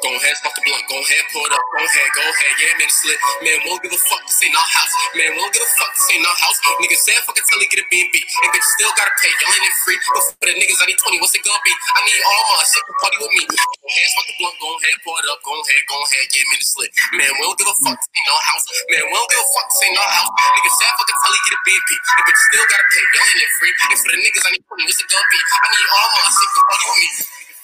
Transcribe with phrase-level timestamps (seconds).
[0.00, 0.84] Go ahead, smoke the blunt.
[0.88, 1.64] Go ahead, pull it up.
[1.74, 2.52] Go ahead, go ahead.
[2.60, 3.18] Yeah, man, slip.
[3.44, 4.22] Man, won't give a fuck.
[4.28, 4.94] This ain't no house.
[5.18, 5.92] Man, won't give a fuck.
[5.96, 6.58] This ain't no house.
[6.84, 8.14] Niggas said fucking tell he get a B&B.
[8.14, 9.32] And bitch still gotta pay.
[9.42, 9.98] Y'all ain't free.
[10.14, 11.20] But for the niggas, I need 20.
[11.24, 11.74] What's it gonna be?
[11.74, 13.42] I need all my shit to party with me.
[13.50, 14.56] Go ahead, smoke the blunt.
[14.62, 15.38] Go ahead, pull it up.
[15.42, 16.24] Go ahead, go ahead.
[16.30, 16.90] Yeah, man, slip.
[17.18, 17.98] Man, we don't give a fuck.
[17.98, 18.64] This ain't no house.
[18.92, 19.66] Man, we don't give a fuck.
[19.72, 20.30] This ain't no house.
[20.30, 21.90] Niggas said fucking tell he get a B&B.
[21.92, 23.04] And bitch still gotta pay.
[23.18, 23.72] Y'all ain't free.
[23.90, 24.86] And for the niggas, I need 20.
[24.86, 25.40] What's it gonna be?
[25.50, 27.08] I need all my shit to party with me.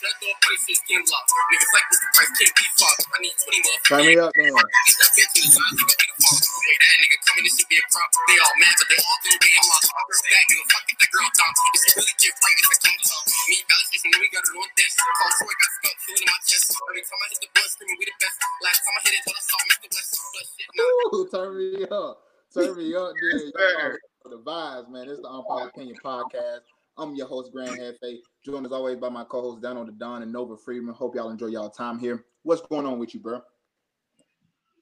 [0.07, 1.35] That door prices game locked.
[1.51, 3.03] Niggas like this, the price can't be fucked.
[3.11, 3.79] I need 20 more.
[3.91, 4.55] Turn me up, man.
[4.55, 6.43] Get that bitch in the time, nigga, be the fuck.
[6.47, 8.11] Wait, that nigga coming, this should be a prop.
[8.15, 10.07] They all mad, but they all gonna be in my top.
[10.07, 11.55] That give a fuck if that girl talk.
[11.75, 13.23] It's a really get right if it comes up.
[13.27, 14.93] Me, balance this, and then we got it on this.
[14.95, 16.67] Call Troy, got stuck, feeling in my chest.
[16.71, 18.37] Every time I hit the blood, screaming, we the best.
[18.63, 19.89] Last time I hit it, till I saw Mr.
[19.91, 20.11] West.
[20.23, 21.11] But shit, nah.
[21.19, 22.15] Ooh, turn me up.
[22.55, 23.51] Turn me up, dude.
[23.59, 25.11] Y'all The vibes, man.
[25.11, 26.63] This is the Unpopular Opinion Podcast.
[26.95, 28.23] I'm your host, Grand Hefe.
[28.47, 30.95] Joined as always by my co-host Dano the Don and Nova Freeman.
[30.95, 32.25] Hope y'all enjoy y'all time here.
[32.45, 33.43] What's going on with you, bro?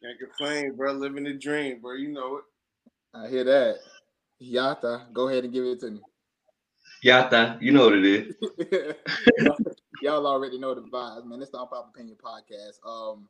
[0.03, 0.93] Can't complain, bro.
[0.93, 1.95] Living the dream, bro.
[1.95, 2.45] You know it.
[3.15, 3.77] I hear that.
[4.43, 6.01] Yata, go ahead and give it to me.
[7.03, 8.35] Yata, you know what it is.
[10.03, 11.41] y'all already know the vibes, man.
[11.41, 12.87] It's the Unpopular Opinion Podcast.
[12.87, 13.27] Um,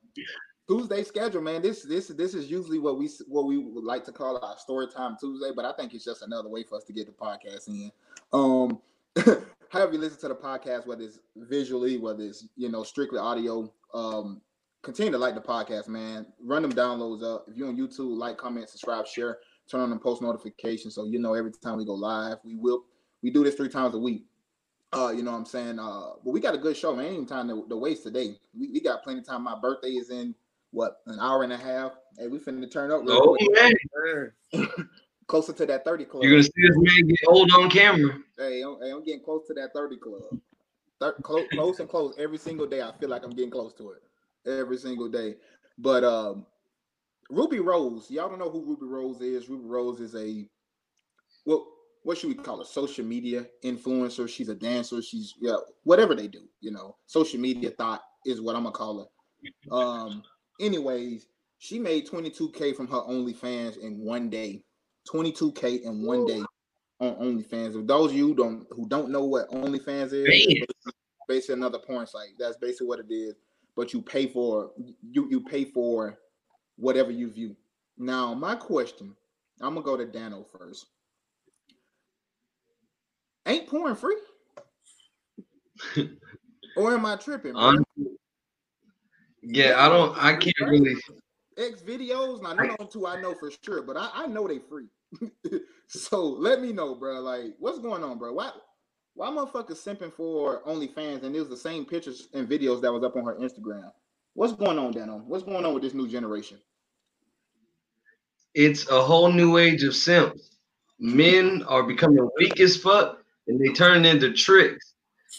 [0.68, 1.62] Tuesday schedule, man.
[1.62, 4.88] This this this is usually what we what we would like to call our story
[4.88, 7.68] time Tuesday, but I think it's just another way for us to get the podcast
[7.68, 7.92] in.
[8.32, 8.80] Um,
[9.74, 13.70] however you listen to the podcast, whether it's visually, whether it's you know strictly audio,
[13.92, 14.40] um,
[14.82, 16.26] continue to like the podcast, man.
[16.42, 17.46] Run them downloads up.
[17.48, 19.38] If you're on YouTube, like, comment, subscribe, share,
[19.70, 22.38] turn on the post notifications so you know every time we go live.
[22.44, 22.84] We will
[23.22, 24.24] we do this three times a week.
[24.92, 25.78] Uh, you know what I'm saying?
[25.80, 27.06] Uh, but we got a good show, man.
[27.06, 28.38] Ain't time to, to waste today.
[28.56, 29.42] We, we got plenty of time.
[29.42, 30.36] My birthday is in
[30.70, 31.92] what an hour and a half.
[32.16, 33.02] Hey, we finna turn up.
[33.02, 33.72] real Oh quick.
[34.52, 34.70] man,
[35.26, 36.22] closer to that 30 club.
[36.22, 38.18] you're gonna see this man get old on camera.
[38.38, 40.22] Hey, I'm, hey, I'm getting close to that 30 club.
[41.00, 42.82] Thir- close, close and close every single day.
[42.82, 44.02] I feel like I'm getting close to it
[44.46, 45.36] every single day.
[45.78, 46.46] But um,
[47.30, 49.48] Ruby Rose, y'all don't know who Ruby Rose is.
[49.48, 50.48] Ruby Rose is a
[51.46, 51.66] well,
[52.02, 52.64] what should we call her?
[52.64, 54.28] Social media influencer.
[54.28, 55.02] She's a dancer.
[55.02, 56.42] She's yeah, whatever they do.
[56.60, 59.74] You know, social media thought is what I'm gonna call her.
[59.74, 60.22] Um,
[60.60, 61.26] anyways,
[61.58, 64.62] she made 22k from her OnlyFans in one day.
[65.08, 66.42] 22k in one day
[67.00, 67.80] on OnlyFans.
[67.80, 70.66] If those of you who don't who don't know what OnlyFans is, Man.
[71.28, 72.30] basically another porn site.
[72.38, 73.34] That's basically what it is.
[73.76, 74.72] But you pay for
[75.02, 76.18] you you pay for
[76.76, 77.56] whatever you view.
[77.96, 79.14] Now, my question,
[79.60, 80.86] I'm gonna go to Dano first.
[83.46, 84.16] Ain't porn free?
[86.76, 87.52] or am I tripping?
[87.52, 87.60] bro?
[87.60, 87.84] Hon-
[89.42, 90.16] Yeah, I don't.
[90.16, 90.96] I can't really.
[91.58, 92.42] X videos.
[92.42, 94.86] Now, none of them two I know for sure, but I, I know they free.
[95.88, 97.20] so let me know, bro.
[97.20, 98.32] Like, what's going on, bro?
[98.32, 98.50] Why
[99.14, 103.04] why motherfuckers simping for OnlyFans and it was the same pictures and videos that was
[103.04, 103.92] up on her Instagram?
[104.34, 105.22] What's going on, Dano?
[105.26, 106.58] What's going on with this new generation?
[108.54, 110.56] It's a whole new age of simps.
[110.98, 114.94] Men are becoming weak as fuck, and they turn into tricks,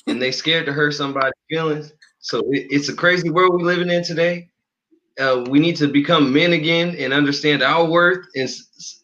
[0.08, 1.94] and they scared to hurt somebody's feelings.
[2.20, 4.50] So it, it's a crazy world we living in today.
[5.20, 8.26] Uh, we need to become men again and understand our worth.
[8.36, 8.50] And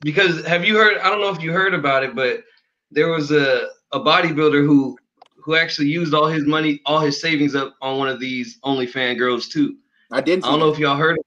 [0.02, 0.98] because have you heard?
[0.98, 2.44] I don't know if you heard about it, but
[2.92, 4.98] there was a a bodybuilder who
[5.38, 9.18] who actually used all his money, all his savings up on one of these OnlyFans
[9.18, 9.78] girls too.
[10.12, 10.46] I didn't.
[10.46, 11.18] I don't know if y'all heard.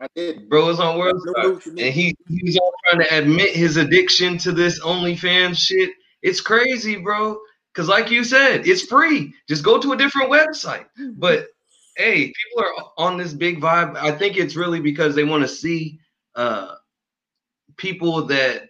[0.00, 0.48] I did.
[0.48, 1.82] Bro was on World Star, news to me.
[1.86, 5.90] and he he's all trying to admit his addiction to this OnlyFans shit.
[6.22, 7.38] It's crazy, bro.
[7.74, 9.34] Cause like you said, it's free.
[9.48, 10.86] Just go to a different website.
[11.16, 11.48] But
[11.98, 13.96] hey, people are on this big vibe.
[13.96, 16.00] I think it's really because they want to see
[16.34, 16.76] uh
[17.76, 18.68] people that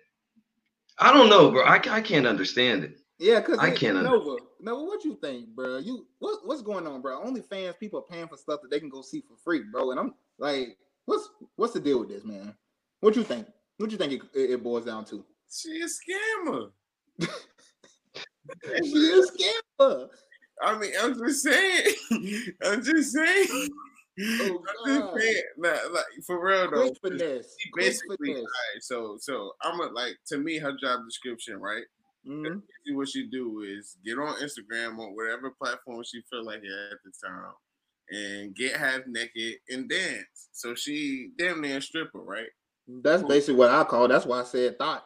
[0.99, 1.63] I don't know, bro.
[1.63, 2.99] I, I can't understand it.
[3.19, 4.37] Yeah, cause I can't under- Nova.
[4.61, 5.79] Nova, what you think, bro?
[5.79, 7.25] You what what's going on, bro?
[7.25, 9.93] OnlyFans people are paying for stuff that they can go see for free, bro.
[9.93, 12.55] And I'm like, what's what's the deal with this, man?
[13.01, 13.47] What you think?
[13.77, 15.25] What do you think it, it, it boils down to?
[15.51, 16.71] She a scammer.
[18.83, 20.09] She a scammer.
[20.63, 21.95] I mean, I'm just saying.
[22.65, 23.69] I'm just saying.
[24.21, 25.43] Oh, I'm just saying.
[25.59, 26.87] Like, like, for real though.
[26.87, 28.37] She Quick basically, finesse.
[28.37, 31.85] alright, so so I'm a, like to me her job description, right?
[32.27, 32.63] Mhm.
[32.87, 36.93] See what she do is get on Instagram or whatever platform she feel like it
[36.93, 37.53] at the time,
[38.11, 40.49] and get half naked and dance.
[40.53, 42.49] So she damn near a stripper, right?
[42.89, 44.09] That's basically what I call.
[44.09, 45.05] That's why I said thought.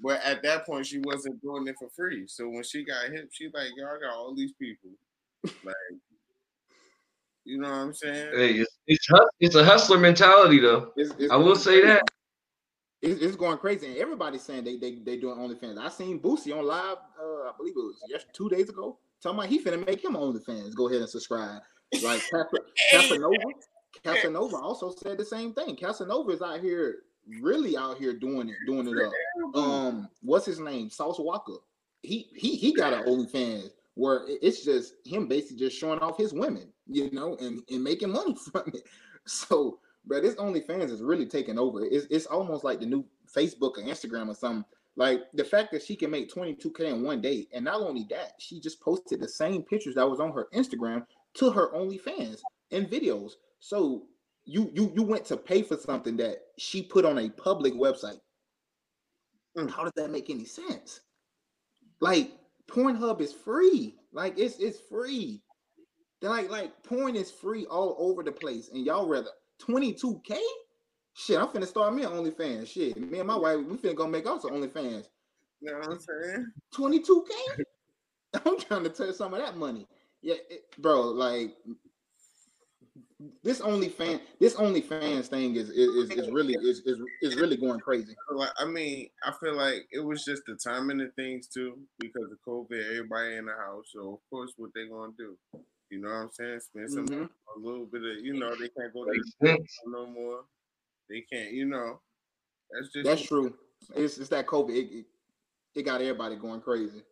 [0.00, 2.26] But at that point, she wasn't doing it for free.
[2.28, 4.90] So when she got hit, she like, y'all got all these people."
[5.64, 5.74] Like,
[7.44, 8.30] you know what I'm saying?
[8.34, 9.08] Hey, it's it's,
[9.40, 10.92] it's a hustler mentality though.
[10.96, 12.02] It's, it's I will say that.
[13.00, 15.78] It's, it's going crazy, and everybody's saying they they they doing OnlyFans.
[15.78, 16.98] I seen Boosie on live.
[17.20, 18.98] Uh, I believe it was yes two days ago.
[19.22, 20.74] Talking about he finna make him OnlyFans.
[20.74, 21.62] Go ahead and subscribe.
[22.02, 22.46] Like Cas-
[22.92, 23.36] Casanova,
[24.04, 25.76] Casanova also said the same thing.
[25.76, 26.98] Casanova is out here,
[27.40, 29.56] really out here doing it, doing it up.
[29.56, 30.90] Um, what's his name?
[30.90, 31.58] Sauce Walka.
[32.02, 36.32] He he he got an OnlyFans where it's just him basically just showing off his
[36.32, 38.82] women, you know, and, and making money from it.
[39.26, 41.84] So, but this OnlyFans is really taking over.
[41.84, 43.04] It's it's almost like the new
[43.34, 44.64] Facebook or Instagram or something.
[44.96, 48.32] Like the fact that she can make 22k in one day, and not only that,
[48.38, 51.04] she just posted the same pictures that was on her Instagram
[51.34, 52.40] to her OnlyFans
[52.72, 53.32] and videos.
[53.60, 54.06] So
[54.48, 58.20] you you you went to pay for something that she put on a public website.
[59.56, 59.70] Mm.
[59.70, 61.00] How does that make any sense?
[62.00, 62.32] Like
[62.66, 63.94] Pornhub is free.
[64.12, 65.42] Like it's it's free.
[66.20, 69.30] They're like like porn is free all over the place, and y'all rather
[69.60, 70.38] 22k?
[71.14, 72.68] Shit, I'm finna start me an OnlyFans.
[72.68, 75.08] Shit, me and my wife, we finna go make us an OnlyFans.
[75.60, 76.52] You know what I'm saying?
[76.74, 77.64] 22k?
[78.46, 79.86] I'm trying to touch some of that money.
[80.22, 81.56] Yeah, it, bro, like
[83.42, 87.80] this OnlyFans, this OnlyFans thing is is, is, is really is, is is really going
[87.80, 88.14] crazy.
[88.30, 92.30] Like, I mean, I feel like it was just the timing of things too, because
[92.30, 93.86] of COVID, everybody in the house.
[93.92, 95.36] So of course, what they gonna do?
[95.90, 96.60] You know what I'm saying?
[96.60, 97.28] Spend some Mhm.
[97.56, 99.78] a little bit of, you know, they can't go to the sense.
[99.86, 100.44] no more.
[101.08, 102.00] They can't, you know.
[102.70, 103.56] That's just That's true.
[103.96, 104.70] It's, it's that COVID.
[104.70, 105.06] It, it,
[105.74, 107.02] it got everybody going crazy.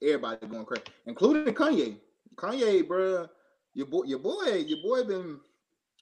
[0.00, 1.96] Everybody going crazy, including Kanye.
[2.36, 3.28] Kanye, bruh,
[3.74, 5.40] your boy, your boy, your boy been.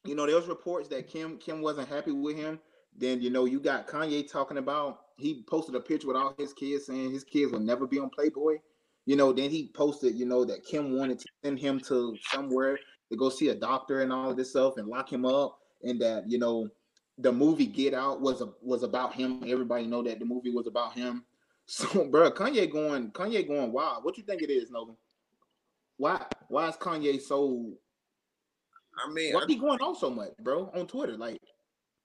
[0.04, 2.58] You know, there was reports that Kim Kim wasn't happy with him.
[2.96, 6.52] Then you know you got Kanye talking about he posted a picture with all his
[6.52, 8.56] kids saying his kids will never be on Playboy.
[9.06, 12.78] You know, then he posted, you know, that Kim wanted to send him to somewhere
[13.10, 16.00] to go see a doctor and all of this stuff and lock him up, and
[16.00, 16.68] that you know
[17.18, 19.42] the movie Get Out was a, was about him.
[19.46, 21.24] Everybody know that the movie was about him.
[21.66, 24.02] So, bro, Kanye going Kanye going wild.
[24.02, 24.90] What you think it is, Nova?
[25.98, 27.72] Why why is Kanye so?
[28.98, 31.16] I mean, Why I, he going on so much, bro, on Twitter?
[31.16, 31.40] Like,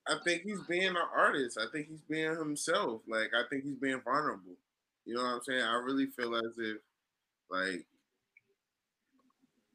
[0.08, 1.58] I think he's being an artist.
[1.60, 3.02] I think he's being himself.
[3.08, 4.56] Like I think he's being vulnerable.
[5.06, 5.62] You know what I'm saying?
[5.62, 6.78] I really feel as if,
[7.50, 7.86] like,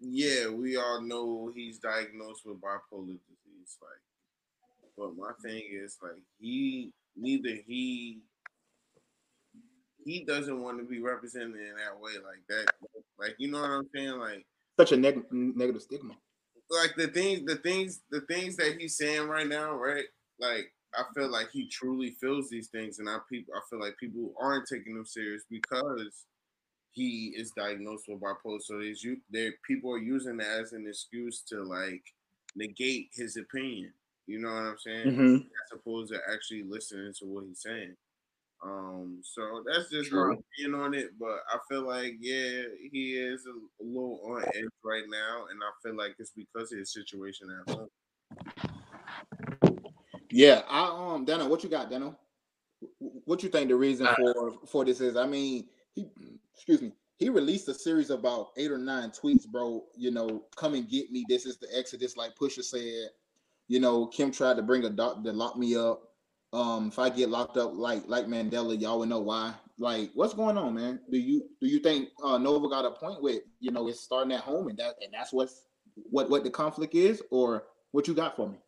[0.00, 3.76] yeah, we all know he's diagnosed with bipolar disease.
[3.82, 4.00] Like,
[4.96, 8.20] but my thing is like he neither he
[10.04, 12.72] he doesn't want to be represented in that way like that.
[13.18, 14.18] Like you know what I'm saying?
[14.18, 14.46] Like
[14.80, 16.14] such a neg- negative stigma.
[16.70, 20.04] like the things the things the things that he's saying right now, right?
[20.38, 23.96] Like I feel like he truly feels these things, and I people I feel like
[23.98, 26.24] people aren't taking him serious because
[26.92, 28.60] he is diagnosed with bipolar.
[28.60, 32.02] So there's you there people are using that as an excuse to like
[32.56, 33.92] negate his opinion.
[34.26, 35.06] You know what I'm saying?
[35.06, 35.34] Mm-hmm.
[35.36, 37.96] As opposed to actually listening to what he's saying.
[38.62, 40.28] Um, so that's just True.
[40.28, 41.18] my opinion on it.
[41.18, 42.62] But I feel like yeah,
[42.92, 46.72] he is a, a little on edge right now, and I feel like it's because
[46.72, 47.88] of his situation at home.
[50.30, 52.16] Yeah, I um, Dano, what you got, Dano?
[52.98, 55.16] What you think the reason Uh, for for this is?
[55.16, 56.06] I mean, he,
[56.54, 59.84] excuse me, he released a series of about eight or nine tweets, bro.
[59.96, 61.24] You know, come and get me.
[61.28, 63.10] This is the exodus, like Pusha said.
[63.68, 66.09] You know, Kim tried to bring a doctor to lock me up.
[66.52, 69.54] Um, if I get locked up like like Mandela, y'all will know why.
[69.78, 71.00] Like, what's going on, man?
[71.10, 74.32] Do you do you think uh, Nova got a point with you know it's starting
[74.32, 78.14] at home and that and that's what's what what the conflict is, or what you
[78.14, 78.58] got for me?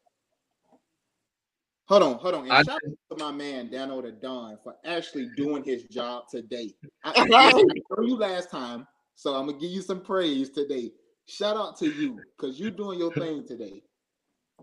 [1.89, 2.43] Hold on, hold on.
[2.45, 6.25] And I- shout out to my man Dano the Don for actually doing his job
[6.31, 6.73] today.
[7.05, 8.87] I, I you last time,
[9.17, 10.93] so I'm gonna give you some praise today.
[11.27, 13.83] Shout out to you because you're doing your thing today.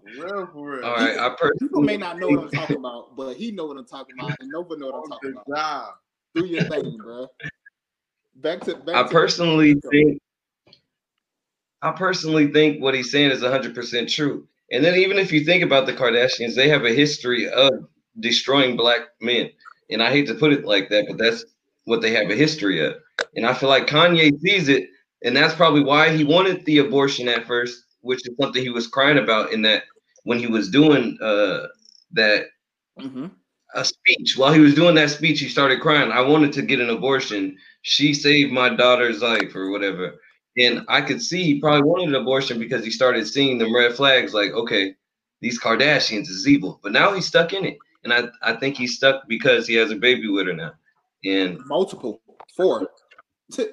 [0.03, 0.85] For real, for real.
[0.85, 3.77] All right, I People may not know what I'm talking about, but he know what
[3.77, 5.55] I'm talking about, and Nova know what I'm talking about.
[5.55, 5.93] job.
[6.35, 7.27] Do your thing, bro.
[8.35, 10.21] Back to back I to personally think
[11.81, 14.47] I personally think what he's saying is 100% true.
[14.71, 17.87] And then even if you think about the Kardashians, they have a history of
[18.19, 19.49] destroying black men.
[19.89, 21.45] And I hate to put it like that, but that's
[21.85, 22.95] what they have a history of.
[23.35, 24.89] And I feel like Kanye sees it,
[25.23, 28.87] and that's probably why he wanted the abortion at first, which is something he was
[28.87, 29.83] crying about in that
[30.23, 31.67] when he was doing uh
[32.11, 32.45] that
[32.99, 33.27] Mm-hmm.
[33.75, 34.35] a speech.
[34.37, 36.11] While he was doing that speech, he started crying.
[36.11, 37.57] I wanted to get an abortion.
[37.81, 40.19] She saved my daughter's life or whatever.
[40.57, 43.93] And I could see he probably wanted an abortion because he started seeing them red
[43.95, 44.95] flags like, okay,
[45.39, 46.81] these Kardashians is evil.
[46.83, 47.77] But now he's stuck in it.
[48.03, 50.73] And I, I think he's stuck because he has a baby with her now.
[51.23, 52.21] And Multiple,
[52.57, 52.89] four.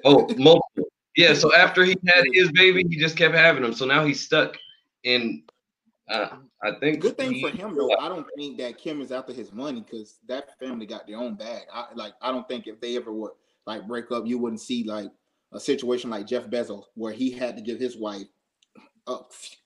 [0.05, 0.87] oh, multiple.
[1.17, 3.73] Yeah, so after he had his baby, he just kept having them.
[3.73, 4.55] So now he's stuck.
[5.03, 5.41] And
[6.07, 7.97] uh, I think Good thing he- for him though.
[7.99, 11.33] I don't think that Kim is after his money because that family got their own
[11.35, 11.63] bag.
[11.73, 12.13] I like.
[12.21, 13.31] I don't think if they ever would
[13.65, 15.11] like break up, you wouldn't see like
[15.53, 18.27] a situation like Jeff Bezos where he had to give his wife
[19.07, 19.17] uh,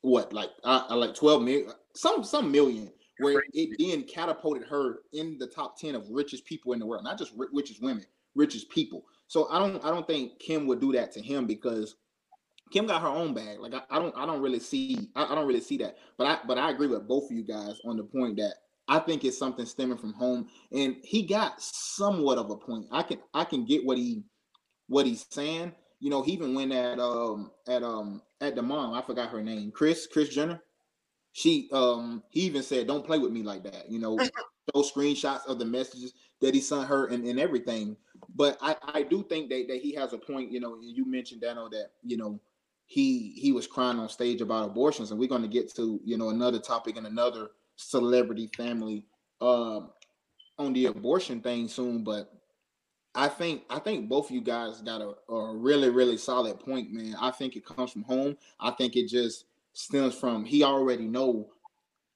[0.01, 2.89] what like uh, uh, like twelve million, some some million,
[3.19, 7.03] where it then catapulted her in the top ten of richest people in the world,
[7.03, 8.05] not just ri- richest women,
[8.35, 9.03] richest people.
[9.31, 11.95] So I don't I don't think Kim would do that to him because
[12.69, 13.59] Kim got her own bag.
[13.59, 15.95] Like I, I don't I don't really see I, I don't really see that.
[16.17, 18.55] But I but I agree with both of you guys on the point that
[18.89, 20.49] I think it's something stemming from home.
[20.73, 22.87] And he got somewhat of a point.
[22.91, 24.25] I can I can get what he
[24.87, 25.71] what he's saying.
[26.01, 29.41] You know, he even went at um at um at the mom, I forgot her
[29.41, 30.61] name, Chris, Chris Jenner.
[31.31, 34.19] She um he even said, Don't play with me like that, you know,
[34.73, 36.11] those screenshots of the messages
[36.41, 37.95] that he sent her and, and everything.
[38.35, 41.41] But I, I do think that, that he has a point, you know, you mentioned
[41.41, 42.39] Dano that, you know,
[42.91, 46.17] he he was crying on stage about abortions, and we're going to get to you
[46.17, 49.05] know another topic and another celebrity family
[49.39, 49.91] um
[50.59, 52.03] on the abortion thing soon.
[52.03, 52.33] But
[53.15, 56.91] I think I think both of you guys got a, a really really solid point,
[56.91, 57.15] man.
[57.17, 58.35] I think it comes from home.
[58.59, 61.47] I think it just stems from he already know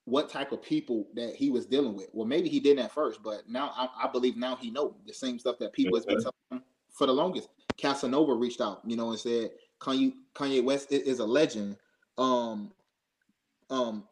[0.05, 2.07] what type of people that he was dealing with.
[2.13, 5.13] Well, maybe he didn't at first, but now I, I believe now he know the
[5.13, 7.49] same stuff that people has been telling him for the longest.
[7.77, 11.75] Casanova reached out, you know, and said Kanye Kanye West is a legend.
[12.17, 12.71] Um,
[13.69, 14.07] um,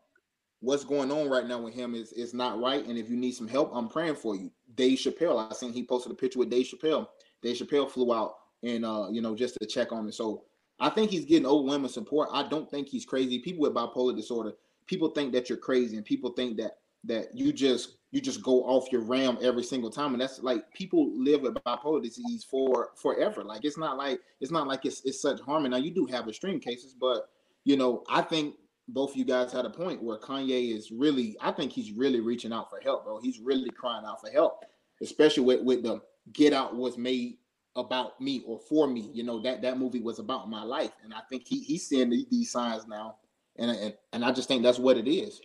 [0.60, 3.34] what's going on right now with him is is not right, and if you need
[3.34, 4.52] some help, I'm praying for you.
[4.76, 7.08] Dave Chappelle, I seen he posted a picture with Dave Chappelle.
[7.42, 10.12] Dave Chappelle flew out and uh, you know, just to check on him.
[10.12, 10.46] So
[10.80, 12.30] I think he's getting overwhelming support.
[12.32, 13.40] I don't think he's crazy.
[13.40, 14.54] People with bipolar disorder,
[14.88, 18.64] people think that you're crazy, and people think that that you just you just go
[18.64, 22.92] off your ram every single time, and that's like people live with bipolar disease for
[22.96, 23.44] forever.
[23.44, 25.66] Like it's not like it's not like it's it's such harm.
[25.66, 27.30] And now you do have extreme cases, but
[27.64, 28.56] you know I think
[28.90, 32.20] both of you guys had a point where Kanye is really I think he's really
[32.20, 33.20] reaching out for help, bro.
[33.20, 34.64] He's really crying out for help,
[35.02, 37.38] especially with with the Get Out was made
[37.76, 39.10] about me or for me.
[39.14, 42.10] You know that that movie was about my life, and I think he he's seeing
[42.10, 43.16] these signs now,
[43.58, 45.42] and and and I just think that's what it is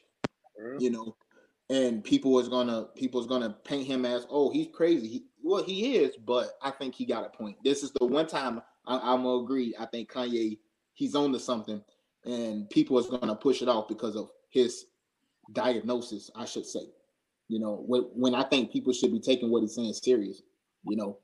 [0.79, 1.17] you know?
[1.71, 5.09] And people is gonna people is gonna paint him as oh he's crazy.
[5.09, 7.57] He, well he is but i think he got a point.
[7.63, 10.59] This is the one time I, i'm gonna agree i think kanye
[10.95, 11.83] he's on to something
[12.25, 14.87] and people is gonna push it off because of his
[15.53, 16.87] diagnosis i should say.
[17.49, 20.43] You know when, when i think people should be taking what he's saying serious
[20.85, 21.19] you know?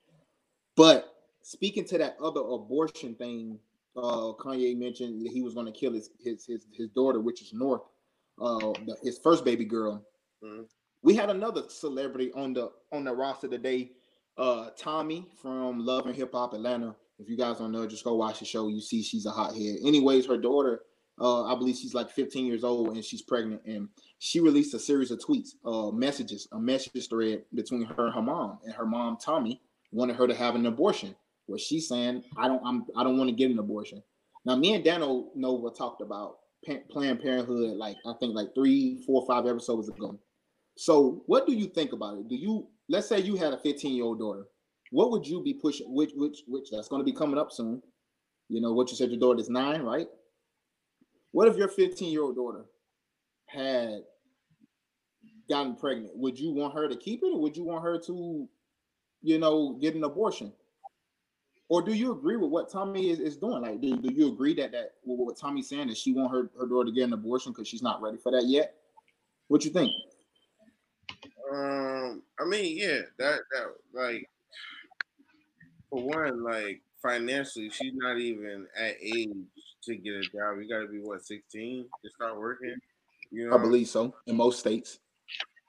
[0.77, 3.59] But speaking to that other abortion thing
[3.97, 7.43] uh kanye mentioned that he was going to kill his his his, his daughter which
[7.43, 7.83] is north
[8.41, 10.05] uh the, his first baby girl.
[10.43, 10.67] Mhm.
[11.03, 13.93] we had another celebrity on the on the roster today
[14.37, 16.95] uh tommie from love and hip hop atlanta.
[17.21, 18.67] If you guys don't know just go watch the show.
[18.69, 19.77] You see she's a hothead.
[19.85, 20.81] Anyways her daughter
[21.21, 23.63] uh i believe she's like 15 years old and she's pregnant.
[23.65, 28.15] And she released a series of tweets uh messages a message thread between her and
[28.15, 28.59] her mom.
[28.65, 29.61] And her mom tommie
[29.93, 31.15] wanted her to have an abortion
[31.47, 34.03] where she's saying i don't i'm i don't want to get an abortion.
[34.45, 36.37] Now me and dano nova talked about
[36.91, 40.19] planned parenthood like i think like three four five episodes ago.
[40.77, 42.29] So what do you think about it?
[42.29, 44.45] Do you let's say you had a 15 year old daughter
[44.91, 47.83] what would you be pushing which which which that's going to be coming up soon.
[48.49, 50.07] You know what you said your daughter is nine right?
[51.33, 52.67] What if your 15 year old daughter
[53.47, 54.03] had
[55.49, 56.17] gotten pregnant?
[56.17, 58.49] Would you want her to keep it or would you want her to
[59.23, 60.53] you know get an abortion
[61.75, 63.61] or do you agree with what Tommie is, is doing?
[63.61, 66.69] Like, do, do you agree that that what Tommie's saying is she want her, her
[66.69, 68.77] daughter to get an abortion because she's not ready for that yet?
[69.49, 69.91] What you think?
[71.53, 74.31] Um, I mean, yeah, that that like
[75.91, 79.31] for one, like financially, she's not even at age
[79.83, 80.61] to get a job.
[80.61, 82.77] You got to be what sixteen to start working.
[83.33, 85.01] You know, I believe so in most states.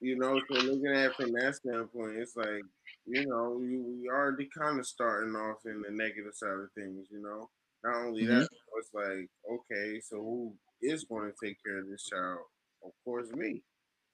[0.02, 0.40] you know.
[0.52, 2.62] So looking at it from that standpoint, it's like
[3.08, 7.08] you know, you we already kind of starting off in the negative side of things.
[7.12, 7.50] You know,
[7.84, 8.48] not only that,
[8.78, 12.40] it's like okay, so who is going to take care of this child?
[12.84, 13.62] Of course, me.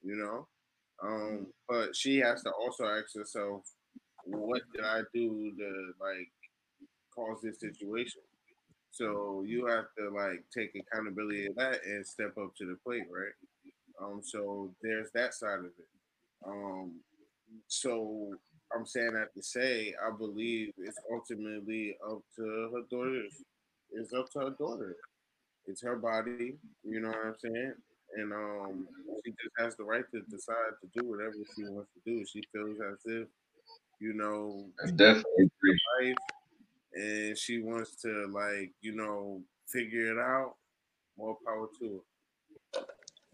[0.02, 0.48] You know,
[1.02, 3.62] Um, but she has to also ask herself,
[4.24, 6.30] what did I do to like
[7.14, 8.22] cause this situation?
[8.90, 13.06] So you have to like take accountability of that and step up to the plate,
[13.10, 13.34] right?
[14.02, 15.88] Um, so there's that side of it.
[16.46, 17.00] Um,
[17.68, 18.34] so
[18.74, 23.42] I'm saying that to say I believe it's ultimately up to her daughters.
[23.92, 24.96] It's up to her daughter.
[25.66, 27.74] It's her body, you know what I'm saying?
[28.16, 28.88] And um,
[29.24, 32.24] she just has the right to decide to do whatever she wants to do.
[32.26, 33.28] She feels as if,
[34.00, 35.78] you know, I definitely agree.
[36.00, 36.16] life
[36.94, 40.54] and she wants to like, you know, figure it out.
[41.16, 42.02] More power to
[42.74, 42.84] her.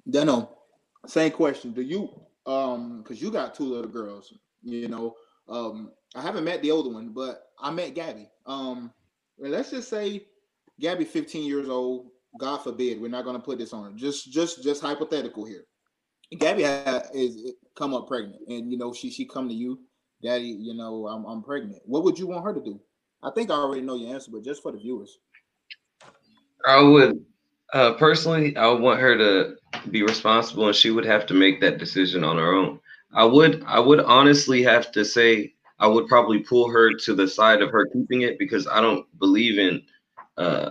[0.08, 0.58] Dano,
[1.06, 1.72] same question.
[1.72, 2.10] Do you
[2.46, 5.14] um because you got two little girls, you know.
[5.48, 8.28] Um, I haven't met the older one, but I met Gabby.
[8.46, 8.92] Um,
[9.38, 10.26] let's just say
[10.80, 12.10] Gabby, 15 years old.
[12.38, 13.96] God forbid, we're not gonna put this on her.
[13.96, 15.64] Just just just hypothetical here.
[16.38, 16.64] Gabby
[17.14, 19.80] is come up pregnant, and you know she she come to you,
[20.22, 20.44] Daddy.
[20.44, 21.82] You know I'm I'm pregnant.
[21.86, 22.80] What would you want her to do?
[23.22, 25.18] I think I already know your answer, but just for the viewers.
[26.66, 27.24] I would
[27.72, 29.56] uh, personally, I would want her to
[29.90, 32.80] be responsible, and she would have to make that decision on her own.
[33.12, 37.28] I would, I would honestly have to say, I would probably pull her to the
[37.28, 39.82] side of her keeping it because I don't believe in
[40.36, 40.70] uh,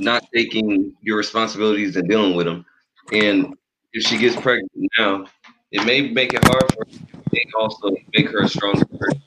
[0.00, 2.64] not taking your responsibilities and dealing with them.
[3.12, 3.54] And
[3.92, 5.26] if she gets pregnant now,
[5.72, 7.20] it may make it hard for her.
[7.32, 9.22] It also make her a stronger person.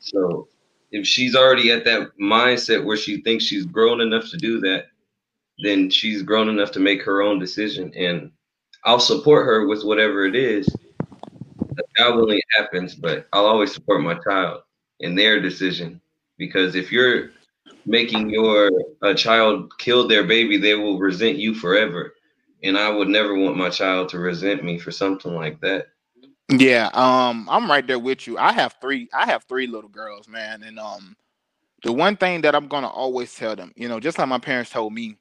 [0.00, 0.48] So
[0.90, 4.86] if she's already at that mindset where she thinks she's grown enough to do that,
[5.62, 7.92] then she's grown enough to make her own decision.
[7.94, 8.30] And
[8.84, 10.68] I'll support her with whatever it is.
[11.98, 14.62] Willing it happens, but I'll always support my child
[15.00, 16.00] in their decision.
[16.38, 17.30] Because if you're
[17.86, 18.70] making your
[19.02, 22.14] a child kill their baby, they will resent you forever.
[22.62, 25.88] And I would never want my child to resent me for something like that.
[26.50, 28.36] Yeah, um, I'm right there with you.
[28.36, 29.08] I have three.
[29.14, 31.16] I have three little girls, man, and um,
[31.84, 34.70] the one thing that I'm gonna always tell them, you know, just like my parents
[34.70, 35.16] told me,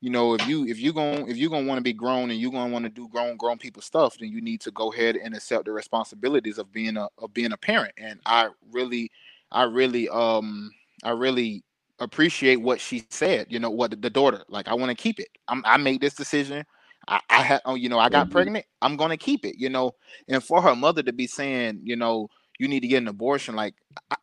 [0.00, 2.40] you know, if you if you going if you're gonna want to be grown and
[2.40, 5.16] you're gonna want to do grown grown people stuff, then you need to go ahead
[5.16, 7.94] and accept the responsibilities of being a of being a parent.
[7.98, 9.10] And I really,
[9.50, 10.70] I really, um,
[11.04, 11.64] I really
[12.00, 13.38] appreciate what she said.
[13.40, 14.58] You know, what the daughter like.
[14.58, 15.28] I want to keep it.
[15.48, 16.64] I'm, I made this decision.
[17.08, 18.30] I, I had, oh, you know, I got Mhm.
[18.30, 18.66] pregnant.
[18.82, 19.56] I'm gonna keep it.
[19.58, 19.92] You know,
[20.28, 23.56] and for her mother to be saying, you know, you need to get an abortion,
[23.56, 23.74] like,
[24.10, 24.16] I,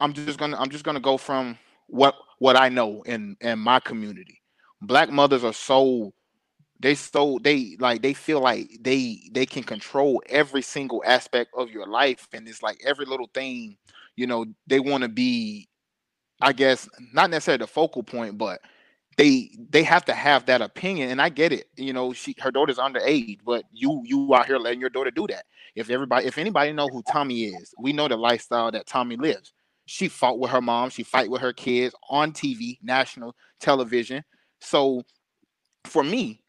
[0.00, 3.80] I'm just gonna, I'm just gonna go from what what I know in in my
[3.80, 4.40] community.
[4.86, 6.12] Black mothers are so
[6.80, 11.70] they so they like they feel like they they can control every single aspect of
[11.70, 13.76] your life, and it's like every little thing,
[14.16, 15.68] you know, they want to be,
[16.40, 18.60] I guess, not necessarily the focal point, but
[19.16, 22.50] they they have to have that opinion and i get it you know she her
[22.50, 25.44] daughter's underage but you you out here letting your daughter do that.
[25.76, 29.52] If everybody if anybody know who tommie is we know the lifestyle that tommie lives.
[29.86, 34.24] She fought with her mom she fight with her kids on tv national television
[34.64, 35.02] so
[35.86, 36.40] for me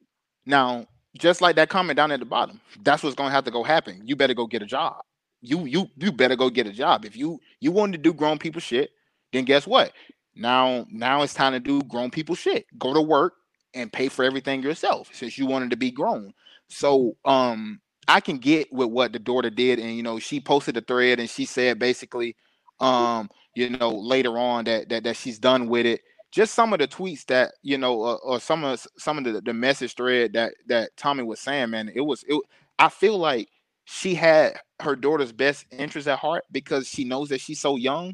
[0.47, 0.87] now
[1.19, 4.01] just like that comment down at the bottom that's what's to have to go happen.
[4.05, 5.03] You better go get a job.
[5.41, 7.05] You you you better go get a job.
[7.05, 8.91] If you you want to do grown people shit
[9.33, 9.93] then guess what?
[10.35, 12.67] Now now it's time to do grown people shit.
[12.79, 13.35] Go to work
[13.75, 16.33] and pay for everything yourself since you wanted to be grown.
[16.69, 20.77] So um i can get with what the daughter did and you know she posted
[20.77, 22.35] a thread and she said basically
[22.81, 26.01] um you know later on that that, that she's done with it
[26.35, 29.39] just some of the tweets that you know uh, or some of some of the,
[29.41, 32.37] the message thread that that tommie was saying man it was it
[32.77, 33.49] i feel like
[33.85, 38.13] she had her daughter's best interest at heart because she knows that she's so young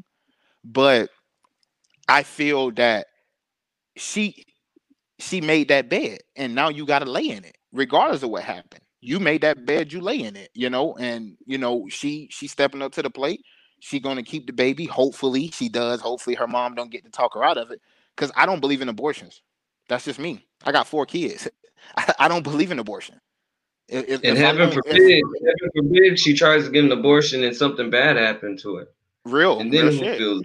[0.64, 1.10] but
[2.08, 3.06] i feel that
[3.96, 4.46] she
[5.18, 8.42] she made that bed and now you got to lay in it regardless of what
[8.44, 8.82] happened.
[9.00, 12.52] You made that bed you lay in it you know and you know she she's
[12.52, 13.44] stepping up to the plate.
[13.80, 14.86] She gonna keep the baby.
[14.86, 16.00] Hopefully she does.
[16.00, 17.80] Hopefully her mom don't get to talk her out of it
[18.16, 19.42] because i don't believe in abortions
[19.88, 21.48] that's just me i got four kids
[21.96, 23.20] i, I don't believe in abortion
[23.88, 27.42] If- if- And if heaven if- forbid, heaven forbid she tries to get an abortion
[27.44, 28.88] and something bad happened to her.
[29.24, 30.42] real and then real who feels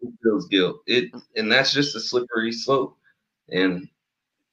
[0.00, 0.76] who feels guilt?
[0.86, 2.96] It and that's just a slippery slope.
[3.50, 3.88] And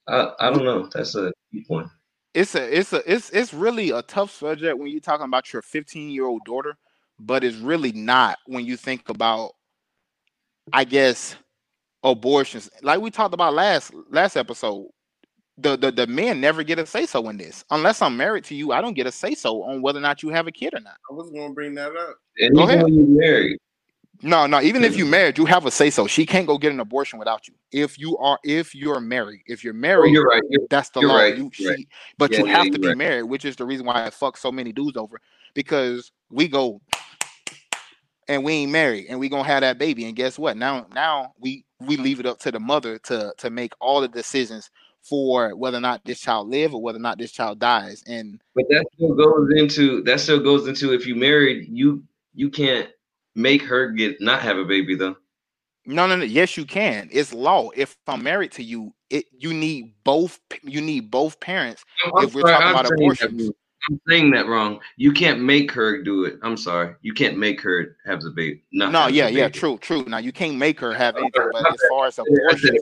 [0.07, 0.87] I I don't know.
[0.93, 1.87] That's a key point.
[2.33, 5.61] it's a it's a it's it's really a tough subject when you're talking about your
[5.61, 6.77] 15 year old daughter
[7.19, 9.51] but it's really not when you think about
[10.71, 11.35] i guess
[12.03, 14.87] abortions like we talked about last last episode
[15.57, 18.55] the the, the men never get a say so in this unless i'm married to
[18.55, 20.73] you i don't get a say so on whether or not you have a kid
[20.73, 22.15] or not I was gonna bring that up.
[22.39, 22.87] And Go ahead.
[22.89, 23.59] you're married,
[24.23, 24.61] No, no.
[24.61, 26.07] Even if you married, you have a say so.
[26.07, 27.53] She can't go get an abortion without you.
[27.71, 30.41] If you are, if you're married, if you're Oh, married, you're right.
[30.49, 31.17] You're, that's the law.
[31.17, 31.87] right, You, you're she,
[32.17, 32.97] but Yeah, you yeah, have to be right.
[32.97, 35.19] married, which is the reason why I fuck so many dudes over
[35.53, 36.81] because we go
[38.27, 40.05] and we ain't married and we gonna have that baby.
[40.05, 40.57] And guess what?
[40.57, 44.07] Now, now we we leave it up to the mother to to make all the
[44.07, 44.69] decisions
[45.01, 48.03] for whether or not this child live or whether or not this child dies.
[48.07, 52.03] And but that still goes into that still goes into if you married, you
[52.33, 52.89] you can't
[53.35, 55.15] make her get not have a baby though.
[55.85, 56.23] No, no, no.
[56.23, 57.09] Yes, you can.
[57.11, 57.69] It's law.
[57.75, 60.39] If I'm married to you, it you need both.
[60.61, 61.83] You need both parents.
[62.05, 63.51] I'm If we're sorry, talking I'm about abortions.
[63.89, 64.79] I'm saying that wrong.
[64.97, 66.39] You can't make her do it.
[66.43, 66.95] I'm sorry.
[67.01, 68.61] You can't make her have the baby.
[68.71, 70.03] Not No, yeah, yeah, true, true.
[70.07, 72.79] Now you can't make her have anything, but as far as abortions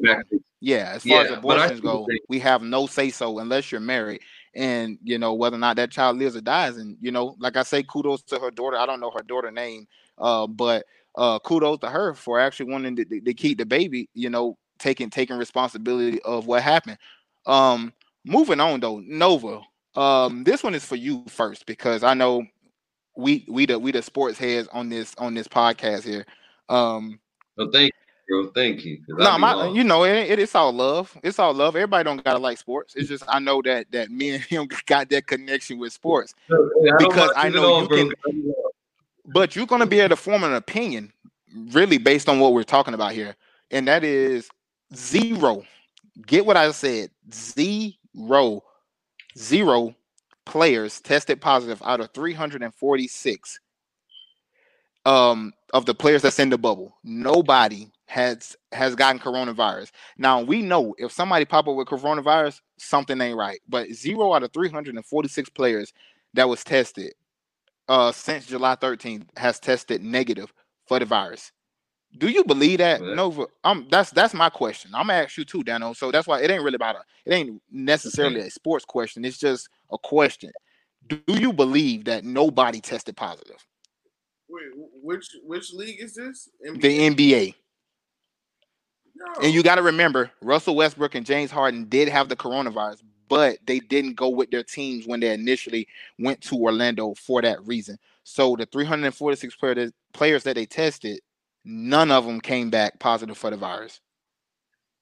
[0.62, 3.82] yeah, as far as Yeah, I abortions go, we have no say so unless you're
[3.82, 4.22] married.
[4.56, 6.78] And you know whether or not that child lives or dies.
[6.78, 8.78] And you know, like I say, kudos to her daughter.
[8.78, 10.86] I don't know her daughter name, uh, but
[11.16, 14.10] uh, kudos to her for actually wanting to, to, to keep the baby.
[14.14, 16.98] You know, taking taking responsibility of what happened.
[17.46, 17.94] Um,
[18.26, 19.62] moving on though, Nova.
[19.96, 22.44] Um, this one is for you first because I know
[23.18, 26.26] we we the we the sports heads on this on this podcast here.
[26.70, 27.20] Um,
[27.58, 27.92] Well, thank
[28.30, 28.52] you, bro.
[28.54, 29.00] Thank you.
[29.10, 31.16] No, my you know it, it, it's all love.
[31.24, 31.76] It's all love.
[31.76, 32.96] Everybody don't gotta like sports.
[32.96, 36.34] It's just I know that that me and him got that connection with sports.
[37.00, 38.74] Because I know you bro, can- 'cause I be lost.
[39.26, 41.12] But you're gonna be able to form an opinion
[41.72, 43.36] really based on what we're talking about here,
[43.72, 44.50] and that is
[44.96, 45.64] zero.
[46.28, 47.10] Get what I said?
[47.34, 48.62] Zero,
[49.40, 49.96] zero
[50.46, 53.60] players tested positive out of 346
[55.06, 56.98] um of the players that's in the bubble.
[57.04, 59.92] Nobody has has gotten coronavirus.
[60.18, 64.44] Now we know if somebody pop up with coronavirus something ain't right but zero out
[64.44, 65.94] of 346 players
[66.34, 67.14] that was tested
[67.90, 70.54] uh since july 13th has tested negative
[70.88, 71.52] for the virus
[72.18, 75.46] do you believe that that- nova um that's that's my question i'm gonna ask you
[75.46, 78.86] too dano so that's why it ain't really about a it ain't necessarily a sports
[78.86, 80.52] question it's just a question
[81.08, 83.66] do you believe that nobody tested positive
[84.50, 84.64] Wait,
[85.04, 86.50] which which league is this?
[86.60, 87.16] the NBA?
[87.16, 87.56] NBA.
[89.16, 89.26] No.
[89.44, 93.60] And you got to remember, Russell Westbrook and James Harden did have the coronavirus, but
[93.68, 97.98] they didn't go with their teams when they initially went to Orlando for that reason.
[98.24, 101.20] So the 346 player that, players that they tested,
[101.66, 104.00] none of them came back positive for the virus.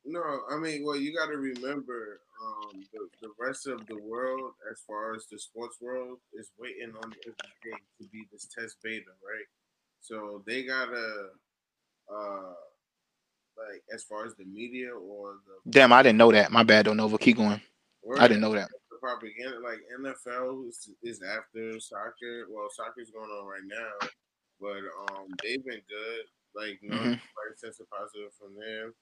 [0.06, 4.54] No, I mean, well, you got to remember, um, the, the rest of the world,
[4.72, 8.78] as far as the sports world, is waiting on the NBA to be this test
[8.82, 9.46] beta, right?
[10.00, 11.30] So they gotta,
[12.10, 12.54] uh,
[13.58, 16.52] like, as far as the media or the Damn, I didn't know that.
[16.52, 17.18] My bad, don't Nova.
[17.18, 17.60] Keep going.
[18.18, 18.70] I didn't know that.
[18.90, 22.46] the propaganda, like NFL is, is after soccer.
[22.50, 24.08] Well, soccer's going on right now,
[24.62, 26.26] but um, they've been good.
[26.58, 27.14] Like, no, Mhm.
[27.14, 27.20] mm
[27.64, 28.94] tested positive from them.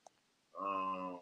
[0.59, 1.19] Um,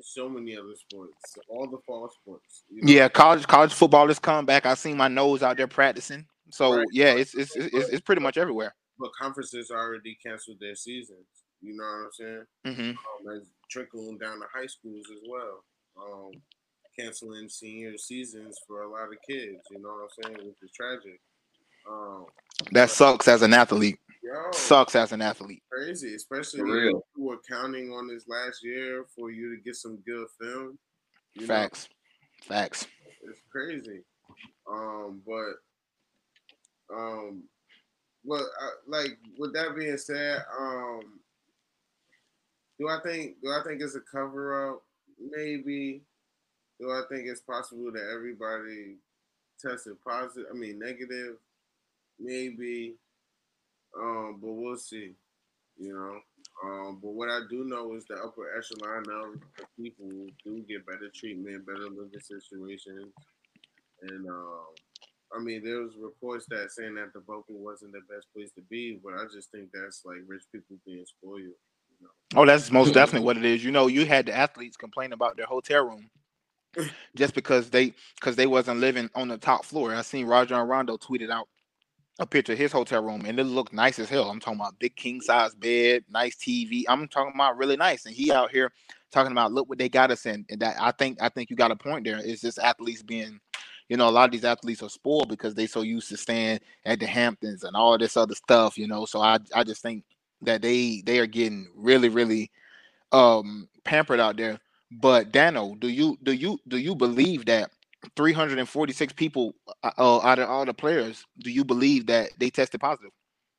[0.00, 2.64] so many other sports, all the fall sports.
[2.68, 2.92] you know?
[2.92, 4.66] Yeah, college college football is coming back.
[4.66, 6.26] I seen my nose out there practicing.
[6.50, 6.86] So Right.
[6.92, 8.74] yeah, it's it's, it's it's pretty much everywhere.
[8.98, 11.26] but conferences already canceled their seasons.
[11.60, 12.46] You know what I'm saying?
[12.76, 15.64] hmm Um, trickling down to high schools as well.
[15.96, 16.32] Um,
[16.98, 19.60] canceling senior seasons for a lot of kids.
[19.70, 20.46] You know what I'm saying?
[20.48, 21.20] Which is tragic.
[21.88, 22.26] Um,
[22.72, 23.98] That sucks as an athlete.
[24.22, 25.62] Yo, Sucks as an athlete.
[25.70, 26.98] crazy, especially For real.
[26.98, 30.78] if you were counting on this last year for you to get some good film.
[31.34, 31.88] You know, Facts.
[32.42, 32.86] Facts.
[33.22, 34.02] it's crazy.
[34.70, 37.44] Um, but um,
[38.24, 41.00] well, uh, like with that being said, um,
[42.78, 44.82] do I think do I think it's a cover up?
[45.18, 46.02] Maybe.
[46.80, 48.96] Do I think it's possible that everybody
[49.60, 50.46] tested positive?
[50.52, 51.36] I mean, negative.
[52.18, 52.96] Maybe.
[53.98, 55.14] Um, but we'll see.
[55.78, 56.18] You know.
[56.64, 60.08] Um, but what I do know is the upper echelon of people
[60.44, 63.12] do get better treatment, better living situations,
[64.02, 64.66] and um,
[65.34, 68.62] I mean, there was reports that saying that the bubble wasn't the best place to
[68.62, 71.40] be, but I just think that's like rich people being spoiled.
[71.40, 71.54] You
[72.02, 72.08] know?
[72.36, 73.64] Oh, that's most definitely what it is.
[73.64, 76.10] You know, you had the athletes complain about their hotel room
[77.16, 79.94] just because they because they wasn't living on the top floor.
[79.94, 81.48] I seen Roger Rajon Rondo tweeted out
[82.18, 84.30] a picture of his hotel room and it looked nice as hell.
[84.30, 86.84] I'm talking about big king size bed, nice TV.
[86.88, 88.06] I'm talking about really nice.
[88.06, 88.72] And he out here
[89.10, 90.44] talking about look what they got us in.
[90.50, 92.20] And that I think I think you got a point there.
[92.22, 93.40] It's just athletes being,
[93.88, 96.60] you know, a lot of these athletes are spoiled because they so used to staying
[96.84, 99.06] at the Hamptons and all this other stuff, you know.
[99.06, 100.04] So I I just think
[100.42, 102.50] that they they are getting really, really
[103.12, 104.58] um pampered out there.
[104.90, 107.70] But Dano, do you do you do you believe that
[108.16, 112.80] 346 people uh, uh, out of all the players, do you believe that they tested
[112.80, 113.10] positive?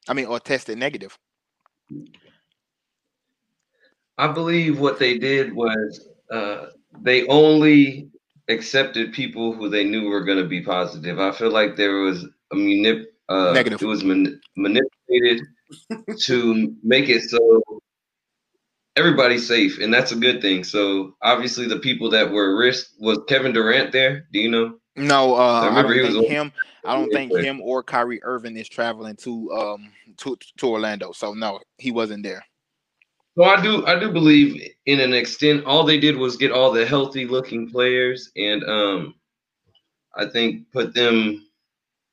[0.07, 1.17] I mean, or tested negative.
[4.17, 6.67] I believe what they did was uh,
[7.01, 8.09] they only
[8.49, 11.19] accepted people who they knew were going to be positive.
[11.19, 13.81] I feel like there was a manip- uh, Negative.
[13.81, 15.41] It was man- manipulated
[16.23, 17.63] to make it so
[18.95, 20.63] everybody's safe, and that's a good thing.
[20.63, 24.27] So obviously, the people that were risk was Kevin Durant there.
[24.31, 24.77] Do you know?
[24.95, 26.53] No, uh, I I, remember he don't was think on- him.
[26.85, 31.11] I don't think him or Kyrie Irving is traveling to um to to Orlando.
[31.13, 32.45] So no, he wasn't there.
[33.37, 36.71] So I do I do believe in an extent all they did was get all
[36.71, 39.15] the healthy looking players and um
[40.15, 41.47] I think put them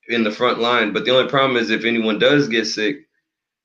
[0.08, 0.92] in the front line.
[0.92, 3.08] But the only problem is if anyone does get sick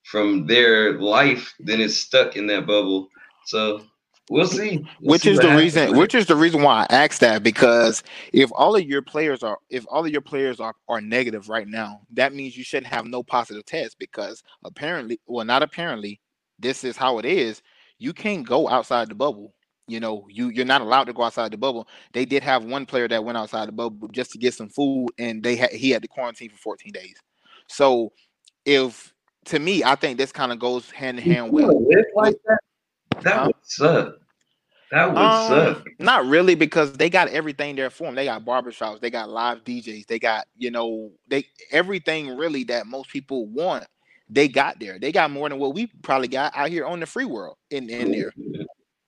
[0.06, 3.10] from their life, then it's stuck in that bubble.
[3.46, 3.82] So
[4.30, 4.78] we'll see.
[5.02, 7.44] We'll which see is the happens reason which is the reason why I asked that
[7.44, 11.50] because if all of your players are if all of your players are, are negative
[11.50, 16.22] right now, that means you shouldn't have no positive tests because apparently well not apparently
[16.60, 17.62] this is how it is.
[17.98, 19.54] You can't go outside the bubble.
[19.88, 21.88] You know, you you're not allowed to go outside the bubble.
[22.13, 25.10] They did have one player that went outside the bubble just to get some food
[25.18, 27.15] and they had he had to quarantine for 14 days.
[27.68, 28.12] So
[28.65, 29.14] if
[29.45, 31.65] to me, I think this kind of goes hand in hand with
[32.15, 32.60] like that?
[33.21, 34.15] That would suck.
[34.91, 35.88] That would Um, suck.
[35.99, 38.15] Not really, because they got everything there for them.
[38.15, 42.88] They got barbershops, they got live DJs, they got you know they everything really that
[42.88, 43.86] most people want.
[44.29, 44.97] They got there.
[44.97, 47.89] They got more than what we probably got out here on the free world in
[47.89, 48.34] in there.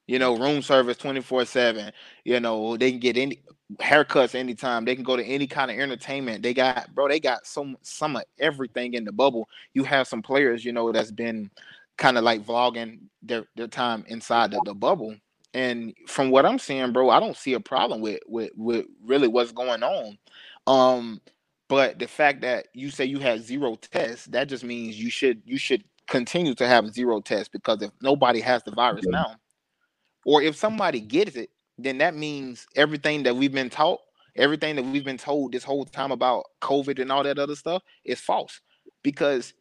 [0.07, 1.91] You know, room service twenty four seven.
[2.23, 3.41] You know, they can get any
[3.75, 4.85] haircuts anytime.
[4.85, 6.43] They can go to any kind of entertainment.
[6.43, 7.07] They got bro.
[7.07, 9.49] They got some some of everything in the bubble.
[9.73, 11.51] You have some players, you know, that's been
[11.97, 15.15] kind of like vlogging their their time inside the, the bubble.
[15.53, 19.27] And from what I'm seeing, bro, I don't see a problem with with with really
[19.27, 20.17] what's going on.
[20.67, 21.21] Um,
[21.67, 25.41] but the fact that you say you had zero tests, that just means you should
[25.45, 29.35] you should continue to have zero tests because if nobody has the virus now,
[30.27, 34.01] or if somebody gets it, then that means everything that we've been taught,
[34.35, 37.81] everything that we've been told this whole time about COVID and all that other stuff
[38.03, 38.59] is false
[39.03, 39.53] because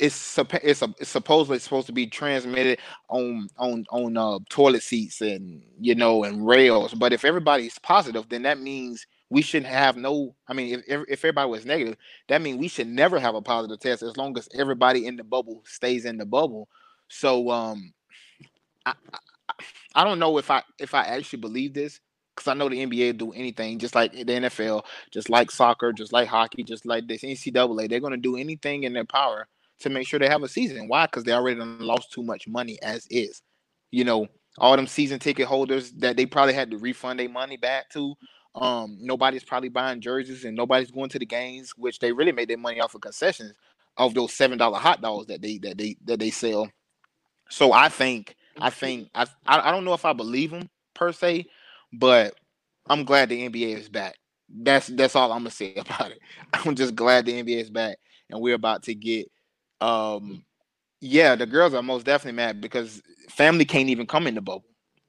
[0.00, 5.20] it's it's, a, it's supposedly supposed to be transmitted on on on uh, toilet seats
[5.20, 6.92] and you know and rails.
[6.92, 10.34] But if everybody's positive, then that means we shouldn't have no.
[10.48, 11.96] I mean, if if everybody was negative,
[12.28, 15.22] that means we should never have a positive test as long as everybody in the
[15.22, 16.68] bubble stays in the bubble.
[17.06, 17.92] So um,
[18.84, 18.94] I
[19.94, 22.00] I, don't know if I if I actually believe this
[22.34, 26.12] because I know the NBA do anything just like the NFL, just like soccer, just
[26.12, 27.88] like hockey, just like this NCAA.
[27.88, 29.46] They're gonna do anything in their power
[29.80, 30.88] to make sure they have a season.
[30.88, 31.06] Why?
[31.06, 33.42] Because they already lost too much money as is.
[33.90, 37.56] You know, all them season ticket holders that they probably had to refund their money
[37.56, 38.14] back to.
[38.54, 42.48] Um, nobody's probably buying jerseys and nobody's going to the games, which they really made
[42.48, 43.54] their money off of concessions
[43.96, 46.68] of those seven dollar hot dogs that they that they that they sell.
[47.48, 51.46] So I think I think I I don't know if I believe them per se,
[51.92, 52.34] but
[52.88, 54.16] I'm glad the NBA is back.
[54.48, 56.18] That's that's all I'm gonna say about it.
[56.52, 57.98] I'm just glad the NBA is back
[58.30, 59.30] and we're about to get
[59.80, 60.44] um
[61.00, 64.66] yeah, the girls are most definitely mad because family can't even come in the bubble.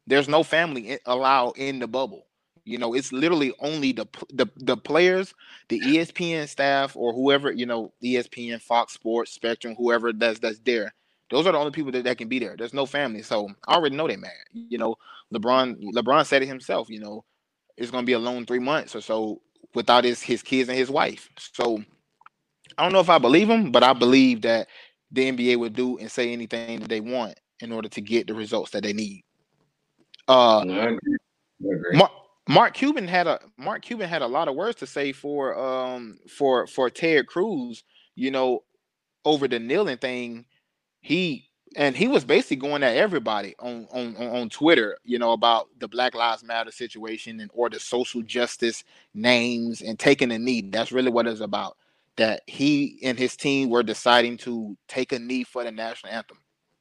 [0.07, 2.27] There's no family allowed in the bubble.
[2.65, 5.33] You know, it's literally only the the the players,
[5.69, 10.93] the ESPN staff, or whoever you know, ESPN, Fox Sports, Spectrum, whoever that's that's there.
[11.31, 12.55] Those are the only people that, that can be there.
[12.57, 14.31] There's no family, so I already know they're mad.
[14.51, 14.95] You know,
[15.33, 16.89] LeBron LeBron said it himself.
[16.89, 17.23] You know,
[17.77, 19.41] it's gonna be a lone three months or so
[19.73, 21.29] without his his kids and his wife.
[21.37, 21.81] So
[22.77, 24.67] I don't know if I believe him, but I believe that
[25.11, 28.33] the NBA would do and say anything that they want in order to get the
[28.33, 29.23] results that they need.
[30.27, 31.17] Uh, I agree.
[31.63, 31.97] I agree.
[31.97, 32.11] Mark,
[32.49, 36.19] Mark Cuban had a Mark Cuban had a lot of words to say for um
[36.29, 37.83] for for Ted Cruz,
[38.15, 38.63] you know,
[39.25, 40.45] over the kneeling thing.
[41.01, 45.69] He and he was basically going at everybody on on on Twitter, you know, about
[45.79, 48.83] the Black Lives Matter situation and or the social justice
[49.13, 50.61] names and taking a knee.
[50.61, 51.77] That's really what it's about.
[52.17, 56.39] That he and his team were deciding to take a knee for the national anthem.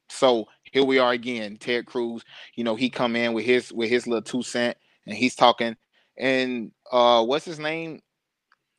[0.09, 2.23] So here we are again, Ted Cruz.
[2.55, 5.75] You know, he come in with his with his little two cent and he's talking
[6.17, 8.01] and uh what's his name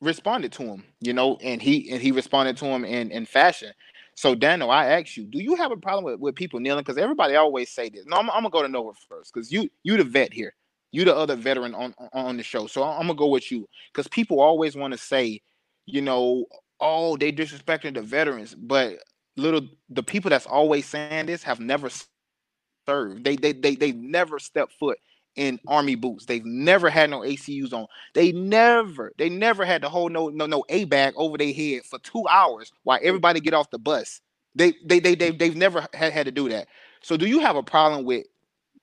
[0.01, 3.71] responded to him you know and he and he responded to him in in fashion
[4.15, 6.83] so daniel i ask you do you have a problem with, with people kneeling?
[6.83, 8.05] Because everybody always say this.
[8.05, 10.53] No i'm, I'm gonna go to Nova first because you you the vet here.
[10.91, 12.67] You the other veteran on on the show.
[12.67, 15.41] So i'm gonna go with you because people always want to say
[15.85, 16.45] you know
[16.79, 18.99] oh they disrespecting the veterans but
[19.37, 21.89] little the people that's always saying this have never
[22.87, 23.23] served.
[23.23, 24.97] They they they, they never stepped foot
[25.35, 26.25] in army boots.
[26.25, 27.87] They've never had no ACUs on.
[28.13, 31.85] They never, they never had to hold no no no A bag over their head
[31.85, 34.21] for two hours while everybody get off the bus.
[34.55, 36.67] They they they they they've never had, had to do that.
[37.01, 38.25] So do you have a problem with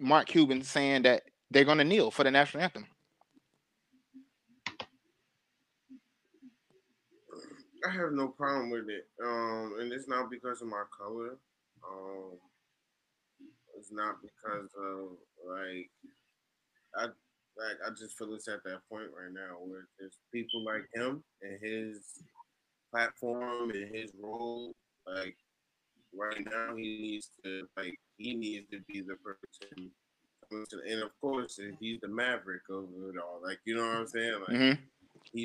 [0.00, 2.86] Mark Cuban saying that they're gonna kneel for the national anthem?
[7.86, 9.08] I have no problem with it.
[9.24, 11.38] Um, and it's not because of my color.
[11.88, 12.38] Um,
[13.78, 15.16] it's not because of
[15.48, 15.90] like
[16.96, 20.88] I like I just feel it's at that point right now where there's people like
[20.94, 22.22] him and his
[22.92, 24.72] platform and his role.
[25.06, 25.36] Like
[26.16, 29.90] right now, he needs to like he needs to be the person.
[30.52, 33.40] And of course, he's the maverick of it all.
[33.42, 34.40] Like you know what I'm saying?
[34.40, 34.82] Like, mm-hmm.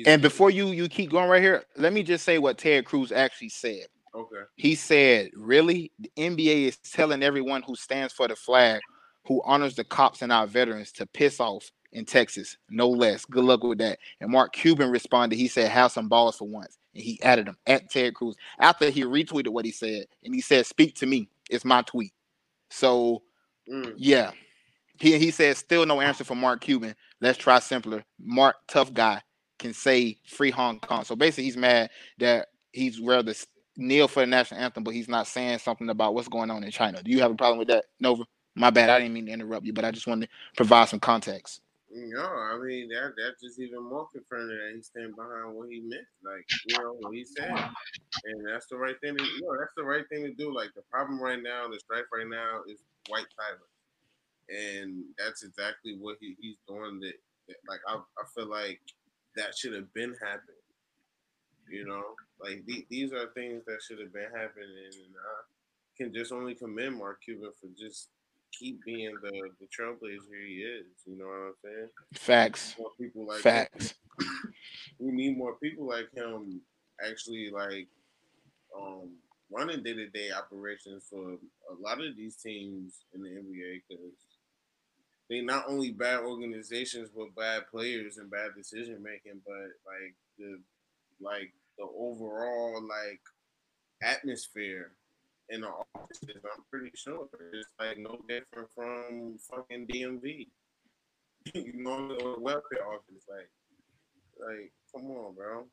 [0.06, 3.12] And before you you keep going right here, let me just say what Ted Cruz
[3.12, 3.86] actually said.
[4.14, 4.42] Okay.
[4.56, 8.80] He said, "Really, the NBA is telling everyone who stands for the flag,
[9.26, 13.24] who honors the cops and our veterans, to piss off in Texas, no less.
[13.24, 15.36] Good luck with that." And Mark Cuban responded.
[15.36, 18.90] He said, "Have some balls for once," and he added them at Ted Cruz after
[18.90, 21.28] he retweeted what he said, and he said, "Speak to me.
[21.50, 22.12] It's my tweet."
[22.70, 23.22] So,
[23.70, 23.94] mm.
[23.96, 24.32] yeah,
[24.98, 26.94] he he said, "Still no answer for Mark Cuban.
[27.20, 28.04] Let's try simpler.
[28.18, 29.22] Mark, tough guy."
[29.58, 31.02] Can say free Hong Kong.
[31.04, 33.32] So basically, he's mad that he's rather
[33.74, 36.70] kneel for the national anthem, but he's not saying something about what's going on in
[36.70, 37.02] China.
[37.02, 38.24] Do you have a problem with that, Nova?
[38.56, 38.88] My bad.
[38.88, 41.60] I didn't mean to interrupt you, but I just wanted to provide some context.
[41.92, 45.80] No, I mean that that's just even more confirming that he stand behind what he
[45.80, 47.48] meant, like you know what he said,
[48.24, 49.16] and that's the right thing.
[49.16, 50.52] To, you know, that's the right thing to do.
[50.54, 53.70] Like the problem right now, the strife right now is white silence,
[54.50, 56.98] and that's exactly what he, he's doing.
[57.00, 57.14] That,
[57.48, 58.80] that like I, I feel like
[59.36, 60.60] that should have been happening.
[61.70, 62.02] You know,
[62.40, 66.54] like th- these are things that should have been happening, and I can just only
[66.54, 68.08] commend Mark Cuban for just
[68.52, 70.86] keep being the the trailblazer he is.
[71.06, 71.88] You know what I'm saying?
[72.14, 72.74] Facts.
[72.78, 73.94] More people like facts.
[74.18, 74.26] Him.
[74.98, 76.62] We need more people like him.
[77.06, 77.86] Actually, like
[78.74, 79.10] um,
[79.50, 84.14] running day to day operations for a lot of these teams in the NBA because
[85.28, 89.54] they not only bad organizations but bad players and bad decision making, but
[89.86, 90.58] like the
[91.20, 93.20] like the overall like
[94.02, 94.92] atmosphere
[95.50, 100.48] in the offices, I'm pretty sure it's like no different from fucking DMV.
[101.54, 103.48] you know, the welfare office, like,
[104.38, 105.66] like, come on, bro.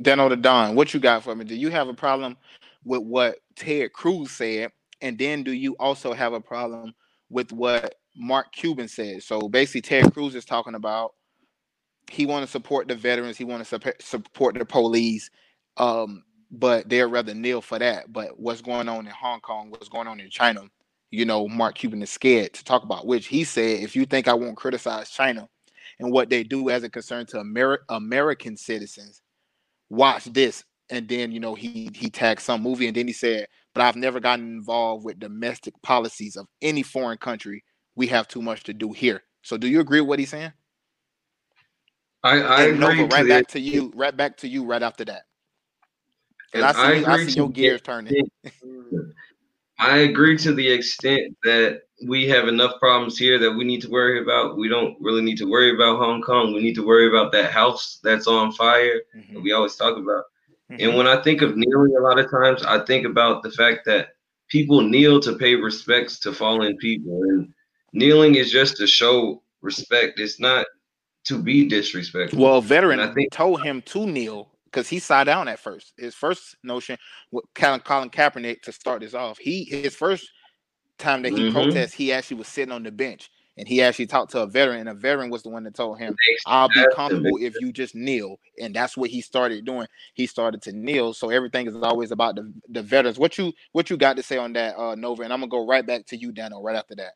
[0.00, 1.44] Dano the Don, what you got for me?
[1.44, 2.36] Do you have a problem
[2.84, 4.70] with what Ted Cruz said?
[5.00, 6.94] And then do you also have a problem
[7.30, 9.22] with what Mark Cuban said?
[9.22, 11.14] So basically, Ted Cruz is talking about
[12.10, 15.30] he want to support the veterans, he want to support the police,
[15.76, 16.22] um,
[16.58, 18.12] but they'd rather kneel for that.
[18.12, 20.62] But what's going on in Hong Kong, what's going on in China,
[21.10, 24.28] you know, Mark Cuban is scared to talk about, which he said, if you think
[24.28, 25.48] I won't criticize China
[25.98, 29.22] and what they do as a concern to Amer- American citizens,
[29.88, 30.64] watch this.
[30.88, 33.96] And then, you know, he he tagged some movie and then he said, but I've
[33.96, 37.64] never gotten involved with domestic policies of any foreign country.
[37.96, 39.22] We have too much to do here.
[39.42, 40.52] So do you agree with what he's saying?
[42.22, 42.78] I, I agree.
[42.78, 45.22] Nova, right back to you, right back to you right after that.
[46.54, 48.28] And I see, I, agree I see your gears turning.
[49.78, 53.90] I agree to the extent that we have enough problems here that we need to
[53.90, 54.56] worry about.
[54.56, 56.52] We don't really need to worry about Hong Kong.
[56.54, 59.34] We need to worry about that house that's on fire mm-hmm.
[59.34, 60.24] that we always talk about.
[60.70, 60.76] Mm-hmm.
[60.80, 63.84] And when I think of kneeling, a lot of times I think about the fact
[63.86, 64.08] that
[64.48, 67.52] people kneel to pay respects to fallen people, and
[67.92, 70.20] kneeling is just to show respect.
[70.20, 70.66] It's not
[71.24, 72.42] to be disrespectful.
[72.42, 75.94] Well, veteran I think told him to kneel because he sat down at first.
[75.96, 76.98] His first notion
[77.30, 79.38] with Colin, Colin Kaepernick to start this off.
[79.38, 80.30] He his first
[80.98, 81.52] time that he mm-hmm.
[81.52, 84.80] protested, he actually was sitting on the bench and he actually talked to a veteran,
[84.80, 87.94] and a veteran was the one that told him, "I'll be comfortable if you just
[87.94, 89.86] kneel." And that's what he started doing.
[90.12, 91.14] He started to kneel.
[91.14, 93.18] So everything is always about the, the veterans.
[93.18, 95.22] What you what you got to say on that, uh, Nova?
[95.22, 97.12] And I'm gonna go right back to you, Daniel, right after that.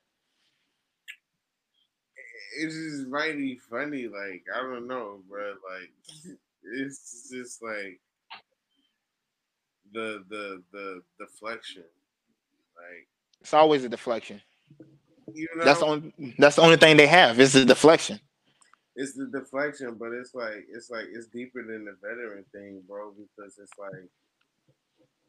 [2.59, 4.05] It's just mighty funny.
[4.09, 5.47] Like I don't know, bro.
[5.47, 8.01] Like it's just like
[9.93, 11.85] the the the deflection.
[12.77, 13.09] Like
[13.41, 14.41] it's always a deflection.
[15.33, 18.21] You know, that's the only that's the only thing they have is the deflection.
[18.97, 23.13] It's the deflection, but it's like it's like it's deeper than the veteran thing, bro.
[23.13, 24.09] Because it's like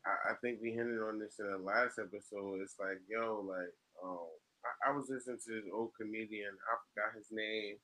[0.06, 2.62] I, I think we hinted on this in the last episode.
[2.62, 4.26] It's like, yo, like, um,
[4.66, 6.54] I, I was listening to this old comedian.
[6.66, 7.78] I forgot his name.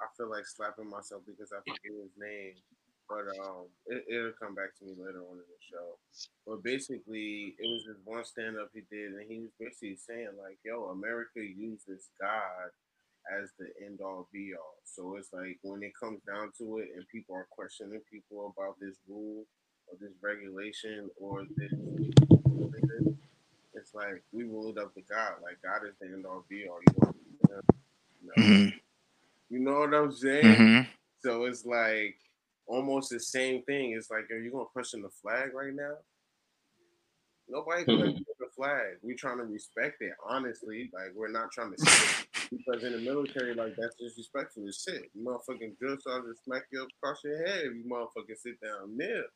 [0.00, 2.54] I, feel like slapping myself because I forget his name.
[3.08, 5.98] but um, it, it'll come back to me later on in the show.
[6.46, 10.30] But basically, it was just one stand up he did, and he was basically saying
[10.42, 12.70] like, "Yo, America uses God
[13.30, 16.90] as the end all be all." So it's like when it comes down to it,
[16.96, 19.44] and people are questioning people about this rule
[19.88, 21.72] or this regulation or this,
[23.74, 25.34] it's like we ruled up to God.
[25.42, 26.80] Like God is the end all be all.
[26.88, 27.60] You know,
[28.36, 28.81] Mhm.
[29.52, 30.44] You know what I'm saying?
[30.44, 30.86] Mhm.
[31.20, 32.16] So it's like
[32.66, 33.92] almost the same thing.
[33.92, 35.98] It's like, are you gonna question the flag right now?
[37.48, 38.96] Nobody questions the flag.
[39.02, 40.90] We trying to respect it, honestly.
[40.94, 45.10] Like we're not trying to sit because in the military, like that's disrespectful as shit.
[45.14, 47.66] You motherfucking drill sergeant smack you across your head.
[47.66, 49.26] if You motherfucking sit down there.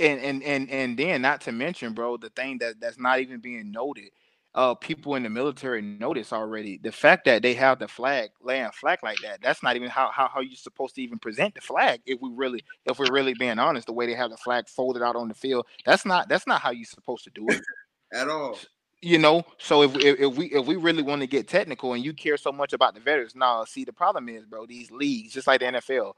[0.00, 3.40] And and and and then not to mention, bro, the thing that that's not even
[3.40, 4.10] being noted.
[4.54, 8.70] Uh, people in the military notice already the fact that they have the flag laying
[8.72, 9.40] flag like that.
[9.42, 12.00] That's not even how how how you supposed to even present the flag.
[12.04, 15.02] If we really if we're really being honest, the way they have the flag folded
[15.02, 17.62] out on the field, that's not that's not how you're supposed to do it.
[18.12, 18.58] At all.
[19.00, 22.04] you know so if, if if we if we really want to get technical and
[22.04, 25.32] you care so much about the veterans now see the problem is bro these leagues
[25.32, 26.12] just like the nfl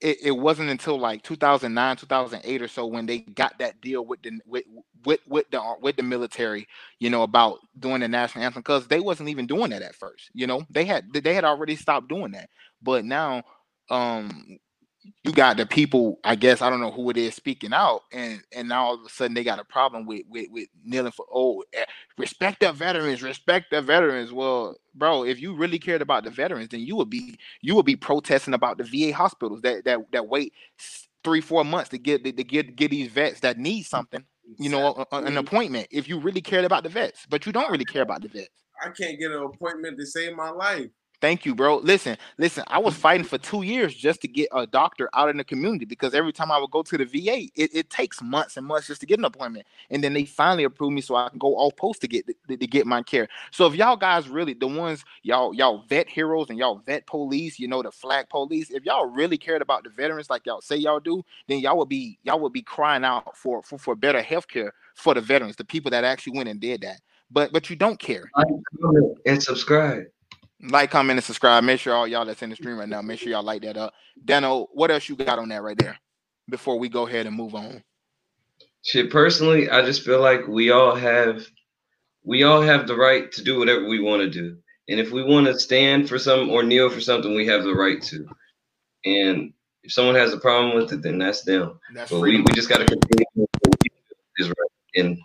[0.00, 4.22] it, it wasn't until like 2009 2008 or so when they got that deal with
[4.22, 4.64] the with
[5.04, 6.66] with, with the with the military
[6.98, 10.30] you know about doing the national anthem because they wasn't even doing that at first
[10.34, 10.64] you know?
[10.70, 12.50] They had they had already stopped doing that.
[12.82, 13.42] But now
[13.90, 14.58] um
[15.24, 18.42] you got the people i guess i don't know who it is speaking out and
[18.54, 21.26] and now all of a sudden they got a problem with with, with kneeling for
[21.32, 21.84] oh eh,
[22.18, 24.32] respect the veterans respect the veterans.
[24.32, 27.86] Well bro if you really cared about the veterans then you would be you would
[27.86, 30.52] be protesting about the va hospitals that that that wait
[31.24, 34.24] three four months to get to get get these vets that need something
[34.58, 37.52] you know a- a- an appointment if you really cared about the vets but you
[37.52, 38.48] don't really care about the vets.
[38.82, 40.88] I can't get an appointment to save my life.
[41.20, 41.76] Thank you, bro.
[41.78, 42.64] Listen, listen.
[42.66, 45.84] I was fighting for two years just to get a doctor out in the community
[45.84, 48.86] because every time I would go to the VA, it, it takes months and months
[48.86, 49.66] just to get an appointment.
[49.90, 52.56] And then they finally approved me so I can go off post to get to,
[52.56, 53.28] to get my care.
[53.50, 57.58] So if y'all guys really the ones y'all y'all vet heroes and y'all vet police,
[57.58, 58.70] you know the flag police.
[58.70, 61.90] If y'all really cared about the veterans like y'all say y'all do, then y'all would
[61.90, 65.56] be y'all would be crying out for for, for better health care for the veterans,
[65.56, 67.00] the people that actually went and did that.
[67.30, 68.30] But but you don't care.
[68.36, 68.46] Like,
[68.80, 70.04] comment, and subscribe.
[70.62, 71.64] Like, comment, and subscribe.
[71.64, 73.76] Make sure all y'all that's in the stream right now, make sure y'all light that
[73.76, 73.94] up.
[74.24, 75.98] Dano, what else you got on that right there
[76.50, 77.82] before we go ahead and move on?
[78.82, 81.46] Shit, personally, I just feel like we all have
[82.24, 84.56] we all have the right to do whatever we want to do.
[84.88, 87.74] And if we want to stand for something or kneel for something, we have the
[87.74, 88.26] right to.
[89.04, 89.52] And
[89.82, 91.78] if someone has a problem with it, then that's them.
[91.94, 95.02] That's But we, we just got to continue to do what we feel is right.
[95.02, 95.18] And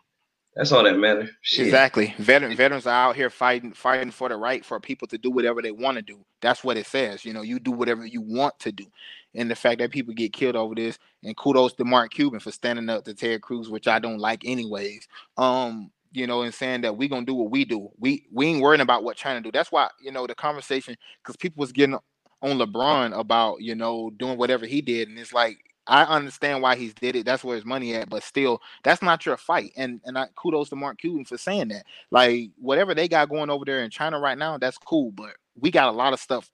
[0.56, 1.30] that's all that matters.
[1.58, 2.14] Exactly.
[2.18, 5.62] Veteran veterans are out here fighting fighting for the right for people to do whatever
[5.62, 6.24] they want to do.
[6.41, 7.26] That's what it says.
[7.26, 8.86] You know, you do whatever you want to do.
[9.34, 12.51] And the fact that people get killed over this, and kudos to Mark Cuban for
[12.51, 15.10] standing up to Ted Cruz, which I don't like anyways.
[15.38, 17.89] Um, you know, and saying that we gonna do what we do.
[17.99, 19.51] We we ain't worrying about what China do.
[19.51, 21.99] That's why you know the conversation because people was getting
[22.41, 26.75] on LeBron about you know doing whatever he did, and it's like I understand why
[26.75, 27.25] he's did it.
[27.25, 29.71] That's where his money at, but still, that's not your fight.
[29.77, 31.86] And and I kudos to Mark Cuban for saying that.
[32.11, 35.11] Like whatever they got going over there in China right now, that's cool.
[35.11, 36.49] But we got a lot of stuff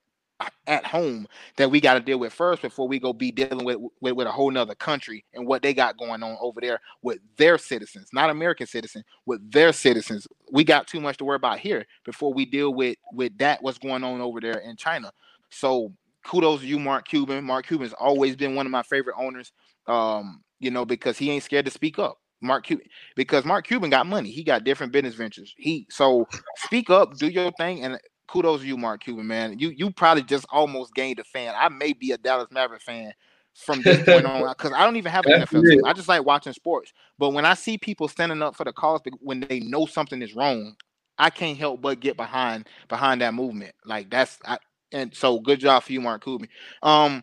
[0.66, 1.26] at home
[1.56, 4.26] that we got to deal with first before we go be dealing with, with with
[4.26, 8.08] a whole nother country and what they got going on over there with their citizens,
[8.12, 10.26] not American citizens, with their citizens.
[10.50, 13.78] We got too much to worry about here before we deal with with that what's
[13.78, 15.12] going on over there in China.
[15.50, 15.92] So
[16.24, 17.44] kudos to you, Mark Cuban.
[17.44, 19.52] Mark Cuban's always been one of my favorite owners.
[19.86, 22.18] Um, you know, because he ain't scared to speak up.
[22.40, 24.30] Mark Cuban, because Mark Cuban got money.
[24.30, 25.54] He got different business ventures.
[25.56, 29.58] He so speak up, do your thing, and kudos to you, Mark Cuban, man.
[29.58, 31.54] You you probably just almost gained a fan.
[31.56, 33.12] I may be a Dallas Maverick fan
[33.54, 35.84] from this point on because I don't even have an That's NFL team.
[35.84, 36.92] I just like watching sports.
[37.18, 40.34] But when I see people standing up for the cause when they know something is
[40.34, 40.74] wrong,
[41.18, 43.74] I can't help but get behind behind that movement.
[43.84, 44.58] Like that's I,
[44.92, 46.48] and so good job for you, Mark Cuban.
[46.82, 47.22] Um,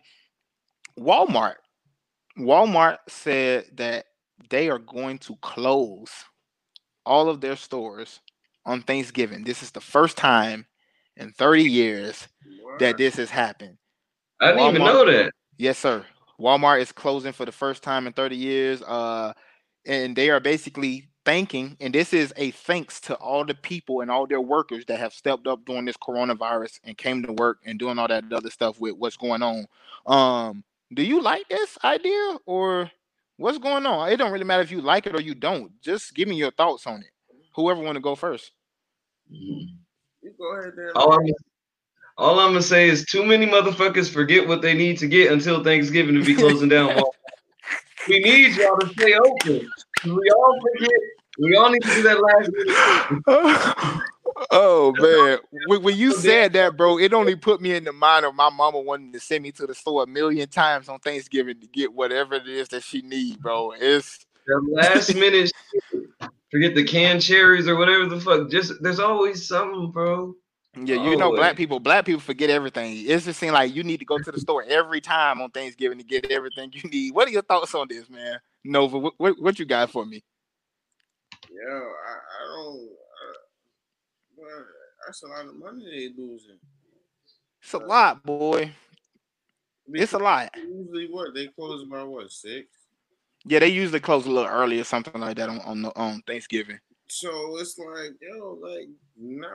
[0.98, 1.56] Walmart,
[2.38, 4.06] Walmart said that
[4.48, 6.10] they are going to close
[7.06, 8.20] all of their stores
[8.66, 9.44] on Thanksgiving.
[9.44, 10.66] This is the first time
[11.16, 12.28] in 30 years
[12.78, 13.76] that this has happened.
[14.40, 15.32] I didn't even know that.
[15.58, 16.04] Yes, sir.
[16.40, 18.82] Walmart is closing for the first time in 30 years.
[18.82, 19.32] Uh,
[19.86, 24.10] and they are basically thanking, and this is a thanks to all the people and
[24.10, 27.78] all their workers that have stepped up during this coronavirus and came to work and
[27.78, 29.66] doing all that other stuff with what's going on.
[30.06, 30.64] Um,
[30.94, 32.90] do you like this idea or
[33.36, 34.10] what's going on?
[34.10, 35.80] It don't really matter if you like it or you don't.
[35.80, 37.10] Just give me your thoughts on it.
[37.54, 38.52] Whoever want to go first.
[39.32, 39.76] Mhm.
[40.22, 40.96] You go ahead there.
[40.96, 41.26] All I'm,
[42.18, 45.64] All I'm gonna say is too many motherfuckers forget what they need to get until
[45.64, 47.02] Thanksgiving to be closing down.
[48.08, 49.68] We need y'all to stay open.
[50.04, 50.90] We all forget.
[51.38, 54.02] We all need to do that last minute.
[54.50, 58.24] oh man, when, when you said that, bro, it only put me in the mind
[58.24, 61.60] of my mama wanting to send me to the store a million times on Thanksgiving
[61.60, 63.72] to get whatever it is that she need, bro.
[63.72, 65.50] It's The last minute
[65.92, 66.30] shit.
[66.50, 68.50] Forget the canned cherries or whatever the fuck.
[68.50, 70.34] Just there's always something, bro.
[70.76, 73.04] Yeah, you know, black people, black people forget everything.
[73.06, 75.98] It's just seem like you need to go to the store every time on Thanksgiving
[75.98, 77.12] to get everything you need.
[77.12, 78.38] What are your thoughts on this, man?
[78.62, 80.22] Nova, what, what, what you got for me?
[81.50, 82.88] Yo, I, I don't.
[82.88, 83.38] Uh,
[84.36, 84.66] but
[85.06, 86.58] that's a lot of money they losing.
[87.60, 88.72] It's a lot, boy.
[89.92, 90.50] It's a lot.
[90.56, 92.68] Usually, what they close by what six?
[93.44, 96.22] Yeah, they usually close a little early or something like that on on, the, on
[96.26, 96.78] Thanksgiving.
[97.08, 99.48] So it's like, yo, like, nah.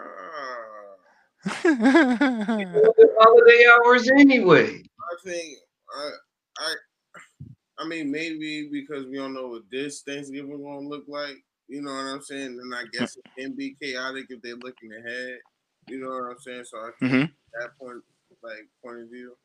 [3.19, 4.67] Holiday hours anyway.
[5.01, 5.57] I think
[5.95, 6.09] I,
[6.59, 6.75] I,
[7.79, 11.35] I mean, maybe because we don't know what this Thanksgiving gonna look like.
[11.67, 12.59] You know what I'm saying?
[12.61, 15.39] And I guess it can be chaotic if they're looking ahead.
[15.87, 16.65] You know what I'm saying?
[16.65, 17.31] So I can Mhm.
[17.53, 18.03] that point,
[18.43, 19.35] like point of view.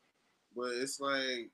[0.55, 1.49] But it's like,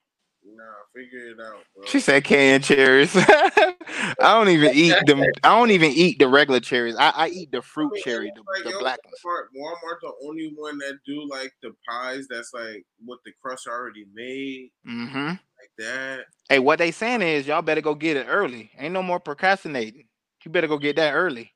[0.56, 0.64] nah,
[0.95, 1.86] figure it out, bro.
[1.86, 3.16] She said canned cherries.
[3.16, 5.22] I don't even eat them.
[5.43, 6.95] I don't even eat the regular cherries.
[6.98, 9.18] I, I eat the I fruit mean, cherry, the, like, the yo, black ones.
[9.26, 13.68] Walmart, Walmart, the only one that do like the pies that's like what the crust
[13.68, 16.26] already made, hmm like that.
[16.50, 18.72] Hey, what they saying is y'all better go get it early.
[18.78, 20.06] Ain't no more procrastinating.
[20.43, 21.52] You better go get that early.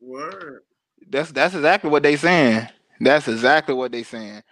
[0.00, 0.62] Word.
[1.08, 2.66] That's that's exactly what they saying.
[3.00, 4.42] That's exactly what they saying.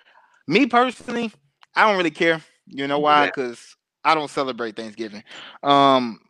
[0.47, 1.33] Me personally,
[1.75, 2.41] I don't really care.
[2.67, 3.27] You know why?
[3.27, 5.23] Because I don't celebrate Thanksgiving.
[5.63, 6.21] Um,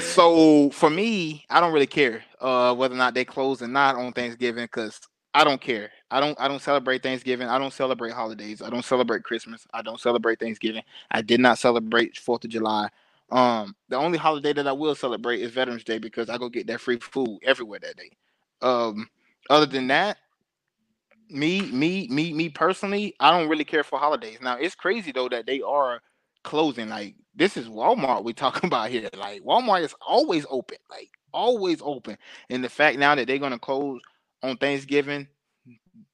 [0.00, 3.96] so for me, I don't really care uh whether or not they close or not
[3.96, 5.00] on Thanksgiving because
[5.34, 5.90] I don't care.
[6.10, 7.48] I don't I don't celebrate Thanksgiving.
[7.48, 8.62] I don't celebrate holidays.
[8.62, 9.66] I don't celebrate Christmas.
[9.72, 10.82] I don't celebrate Thanksgiving.
[11.10, 12.88] I did not celebrate Fourth of July.
[13.30, 16.66] Um, the only holiday that I will celebrate is Veterans Day because I go get
[16.68, 18.10] that free food everywhere that day.
[18.62, 19.08] Um,
[19.50, 20.18] other than that,
[21.30, 24.38] me, me, me, me personally, I don't really care for holidays.
[24.42, 26.00] Now it's crazy though that they are
[26.44, 26.88] closing.
[26.88, 29.08] Like this is Walmart we talking about here.
[29.16, 32.18] Like Walmart is always open, like always open.
[32.50, 34.00] And the fact now that they're gonna close
[34.42, 35.28] on Thanksgiving,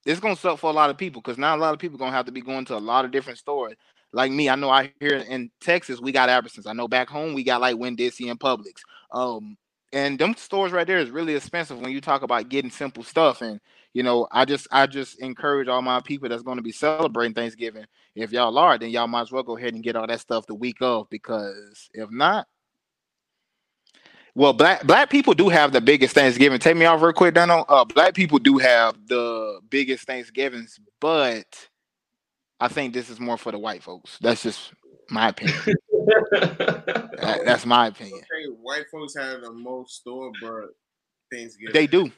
[0.04, 2.12] it's gonna suck for a lot of people because now a lot of people gonna
[2.12, 3.74] have to be going to a lot of different stores.
[4.12, 6.66] Like me, I know I here in Texas we got Albertsons.
[6.68, 8.80] I know back home we got like Winn Dixie and Publix.
[9.10, 9.56] Um,
[9.94, 13.40] and them stores right there is really expensive when you talk about getting simple stuff.
[13.40, 13.60] And
[13.94, 17.32] you know, I just I just encourage all my people that's going to be celebrating
[17.32, 17.86] Thanksgiving.
[18.16, 20.46] If y'all are, then y'all might as well go ahead and get all that stuff
[20.46, 22.48] the week of because if not,
[24.34, 26.58] well, black black people do have the biggest Thanksgiving.
[26.58, 27.64] Take me off real quick, Dano.
[27.68, 31.68] Uh, black people do have the biggest Thanksgivings, but
[32.58, 34.18] I think this is more for the white folks.
[34.20, 34.72] That's just
[35.08, 35.76] my opinion.
[36.06, 38.18] That- that's my opinion.
[38.18, 40.70] Okay, white folks have the most store bought
[41.32, 41.72] Thanksgiving.
[41.72, 42.10] They do.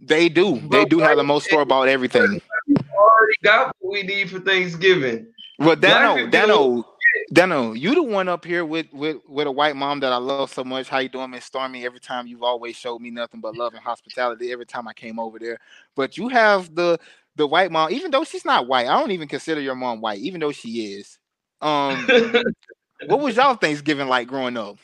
[0.00, 0.60] They do.
[0.68, 2.22] They do have the most store bought everything.
[2.22, 5.26] already got what we need for Thanksgiving.
[5.58, 6.84] Well, Dano, Dano,
[7.32, 10.52] Dano, you the one up here with with with a white mom that I love
[10.52, 10.88] so much.
[10.88, 11.86] How you doing, Miss Stormy?
[11.86, 14.50] Every time you've always showed me nothing but love and hospitality.
[14.50, 15.58] Every time I came over there,
[15.94, 16.98] but you have the
[17.36, 18.88] the white mom, even though she's not white.
[18.88, 21.18] I don't even consider your mom white, even though she is.
[21.60, 22.06] Um,
[23.08, 24.78] what was y'all Thanksgiving like growing up?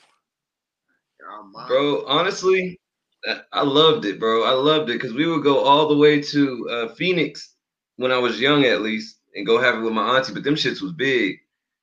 [1.69, 2.79] Bro, honestly,
[3.27, 4.45] I- I loved it, bro.
[4.45, 7.55] I loved it because we would go all the way to uh, Phoenix
[7.97, 10.33] when I was young, at least, and go have it with my auntie.
[10.33, 11.39] But them shits was big.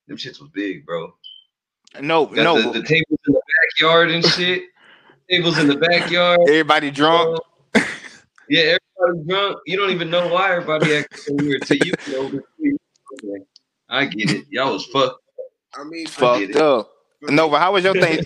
[0.08, 1.14] Them shits was big, bro.
[2.02, 3.42] No, Got no, the, the tables in the
[3.80, 4.64] backyard and shit.
[5.30, 6.40] tables in the backyard.
[6.48, 7.40] everybody drunk.
[7.74, 7.84] bro.
[8.50, 9.58] Yeah, everybody drunk.
[9.66, 12.30] You don't even know why everybody acting so weird till you know.
[12.30, 12.42] the
[13.22, 13.42] truth.
[13.90, 14.46] I get it.
[14.50, 15.22] Y'all was fucked.
[15.78, 16.42] I mean, Fuck.
[16.42, 16.92] Fucked up.
[17.22, 18.26] Nova, how was your thing?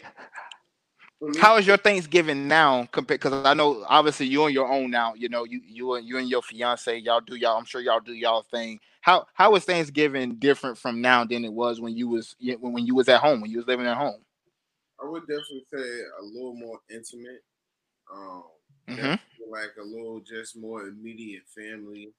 [1.40, 3.22] How is your Thanksgiving now compared?
[3.22, 5.14] Because I know obviously you're on your own now.
[5.14, 7.58] You know, you you and you and your fiance, y'all do y'all.
[7.58, 8.80] I'm sure y'all do y'all thing.
[9.02, 12.86] How how is Thanksgiving different from now than it was when you was when when
[12.86, 14.22] you was at home when you was living at home?
[15.02, 17.44] I would definitely say a little more intimate.
[18.12, 18.44] Um,
[18.88, 19.16] hmm
[19.52, 22.14] like a little just more immediate family.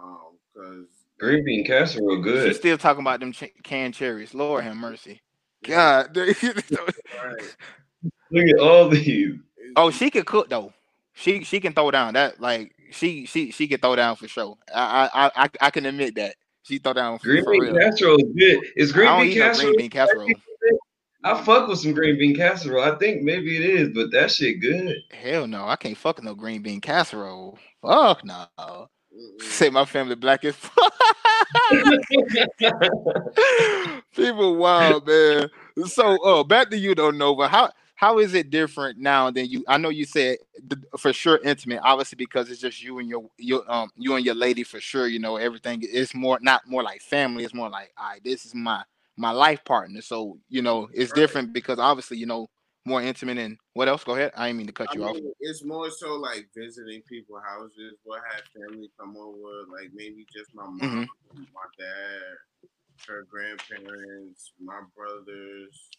[0.00, 0.86] Um, because
[1.20, 2.48] Green bean casserole, good.
[2.48, 4.34] She's still talking about them ch- canned cherries.
[4.34, 5.20] Lord have mercy.
[5.64, 6.16] God.
[6.16, 7.56] right.
[8.30, 9.34] Look at all these.
[9.76, 10.72] oh, she can cook though.
[11.12, 12.14] She she can throw down.
[12.14, 14.56] That like she she she can throw down for sure.
[14.74, 17.74] I I I, I can admit that she throw down for, Green for bean real.
[17.74, 18.64] casserole is good.
[18.76, 19.66] Is green bean eat no casserole?
[19.72, 20.28] green bean casserole.
[21.22, 22.82] I fuck with some green bean casserole.
[22.82, 24.96] I think maybe it is, but that shit good.
[25.10, 27.58] Hell no, I can't fuck no green bean casserole.
[27.82, 28.46] Fuck no.
[29.40, 30.92] Say my family black as fuck.
[34.14, 35.48] People wild, man.
[35.86, 37.48] So, uh, back to you though, Nova.
[37.48, 39.64] How how is it different now than you?
[39.68, 40.38] I know you said
[40.98, 44.34] for sure intimate, obviously because it's just you and your your um you and your
[44.34, 45.06] lady for sure.
[45.06, 45.80] You know everything.
[45.82, 47.44] It's more not more like family.
[47.44, 48.82] It's more like, all right, this is my
[49.16, 50.00] my life partner.
[50.02, 51.14] So you know it's Right.
[51.16, 52.48] different because obviously you know
[52.86, 54.04] more intimate and what else?
[54.04, 54.32] Go ahead.
[54.36, 55.16] I didn't mean to cut I you off.
[55.40, 57.94] it's more so like visiting people's houses.
[58.04, 61.08] We'll have family come over, like maybe just my mom, Mhm.
[61.52, 62.36] my dad,
[63.08, 65.90] her grandparents, my brothers.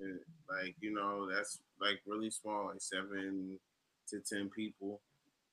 [0.00, 3.58] and, like you know, that's like really small, like seven
[4.08, 5.02] to ten people.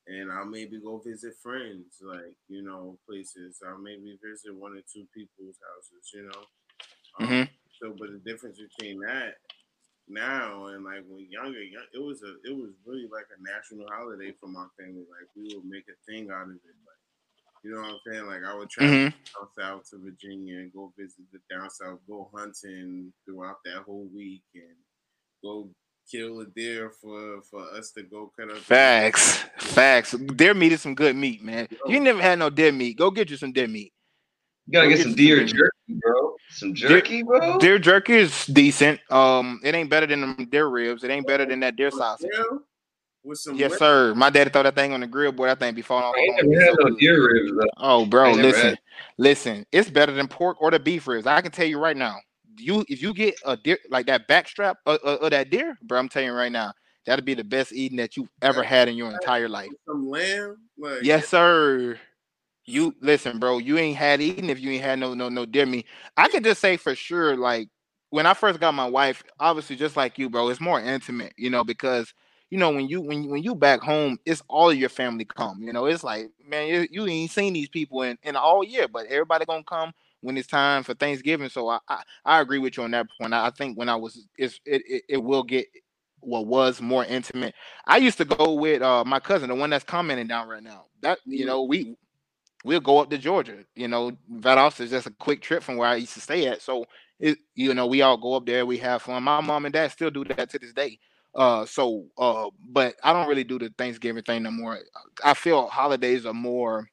[0.08, 3.62] And I'll maybe go visit friends, like you know, places.
[3.66, 6.44] I'll maybe visit one or two people's houses, you know.
[7.18, 7.48] Um, Mhm.
[7.80, 9.34] So, but the difference between that
[10.10, 13.86] now and like when younger, young, it was a it was really like a national
[13.90, 15.06] holiday for my family.
[15.08, 16.76] Like we would make a thing out of it.
[16.86, 17.00] Like
[17.62, 18.26] you know what I'm saying?
[18.26, 19.12] Like I would travel Mhm.
[19.12, 24.08] down south to Virginia and go visit the down south, go hunting throughout that whole
[24.14, 24.76] week and
[25.42, 25.70] go
[26.10, 28.56] kill a deer for for us to go cut up.
[28.56, 30.12] the- Facts, facts.
[30.12, 31.68] Deer meat is some good meat, man.
[31.86, 32.96] You never had no deer meat.
[32.98, 33.92] Go get you some deer meat.
[34.66, 36.29] You gotta Go get get some you deer some jerky, bro.
[36.50, 37.58] Some jerky, bro.
[37.58, 39.00] Deer jerky is decent.
[39.10, 41.04] Um, it ain't better than them deer ribs.
[41.04, 42.28] It ain't better than that deer sausage.
[43.22, 44.14] With some Yes, rib- sir.
[44.14, 45.46] My daddy throw that thing on the grill, boy.
[45.46, 46.14] That thing be falling off.
[46.16, 47.68] I ain't the never had so no deer ribs though.
[47.76, 48.78] Oh, bro, I listen, had-
[49.18, 49.66] listen.
[49.72, 51.26] It's better than pork or the beef ribs.
[51.26, 52.16] I can tell you right now.
[52.56, 55.98] You if you get a deer like that backstrap of, of, of that deer, bro,
[55.98, 56.72] I'm telling you right now,
[57.06, 59.70] that'll be the best eating that you've ever had in your entire life.
[59.86, 60.56] some lamb.
[60.78, 61.98] Like Yes, sir.
[62.70, 63.58] You listen, bro.
[63.58, 65.86] You ain't had eaten if you ain't had no no no deer meat.
[66.16, 67.68] I can just say for sure, like
[68.10, 71.50] when I first got my wife, obviously just like you, bro, it's more intimate, you
[71.50, 72.12] know, because
[72.50, 75.62] you know when you when you, when you back home, it's all your family come.
[75.62, 78.88] You know, it's like man, you, you ain't seen these people in in all year,
[78.88, 81.48] but everybody gonna come when it's time for Thanksgiving.
[81.48, 83.34] So I I, I agree with you on that point.
[83.34, 85.66] I, I think when I was it's it, it it will get
[86.20, 87.54] what was more intimate.
[87.86, 90.86] I used to go with uh my cousin, the one that's commenting down right now.
[91.02, 91.46] That you Mhm.
[91.46, 91.96] know we
[92.64, 93.64] we'll go up to Georgia.
[93.74, 96.62] You know, Valdosta is just a quick trip from where I used to stay at.
[96.62, 96.84] So
[97.18, 99.22] it, you know, we all go up there, we have fun.
[99.22, 100.98] My mom and dad still do that to this day.
[101.34, 104.78] Uh, so uh, but I don't really do the Thanksgiving thing no more.
[105.24, 106.88] I feel holidays are more.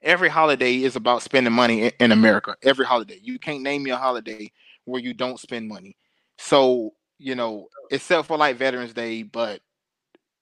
[0.00, 2.54] Every holiday is about spending money in, America.
[2.62, 4.50] Every holiday, you can't name me a holiday
[4.84, 5.96] where you don't spend money.
[6.38, 9.60] So you know, except for like Veterans Day, but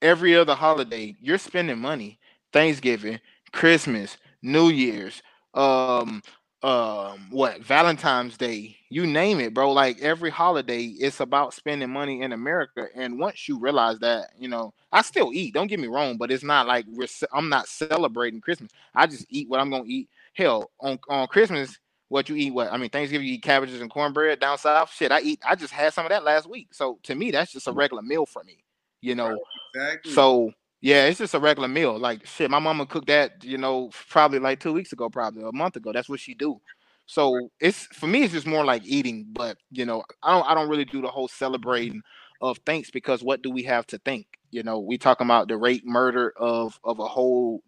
[0.02, 2.18] every other holiday you're spending money.
[2.52, 3.18] Thanksgiving,
[3.52, 5.22] Christmas, New Year's,
[5.54, 6.22] um,
[6.62, 9.72] um, what Valentine's Day, you name it, bro.
[9.72, 12.88] Like every holiday, it's about spending money in America.
[12.94, 15.54] And once you realize that, you know, I still eat.
[15.54, 16.86] Don't get me wrong, but it's not like
[17.32, 18.72] I'm not celebrating Christmas.
[18.94, 20.08] I just eat what I'm gonna eat.
[20.34, 21.78] Hell, on on Christmas,
[22.08, 22.52] what you eat?
[22.52, 24.92] What I mean, Thanksgiving, you eat cabbages and cornbread down south.
[24.92, 25.40] Shit, I eat.
[25.46, 26.72] I just had some of that last week.
[26.72, 28.64] So to me, that's just a regular meal for me.
[29.00, 29.38] You know.
[29.74, 30.12] exactly.
[30.12, 31.98] So yeah, it's just a regular meal.
[31.98, 35.52] Like shit, my mama cooked that, you know, probably like two weeks ago, probably a
[35.52, 35.92] month ago.
[35.92, 36.60] That's what she do.
[37.06, 39.26] So it's for me, it's just more like eating.
[39.32, 42.02] But you know, I don't I don't really do the whole celebrating
[42.42, 44.26] of thanks because what do we have to think?
[44.50, 47.62] You know, we talking about the rape murder of of a whole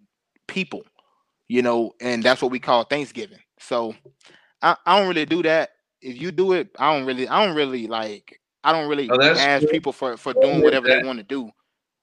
[0.46, 0.82] people,
[1.48, 3.40] you know, and that's what we call Thanksgiving.
[3.60, 3.94] So
[4.62, 5.70] I, I don't really do that.
[6.00, 9.20] If you do it, I don't really I don't really like I don't really Oh,
[9.20, 9.70] ask good.
[9.70, 11.50] people for for doing whatever they want to do.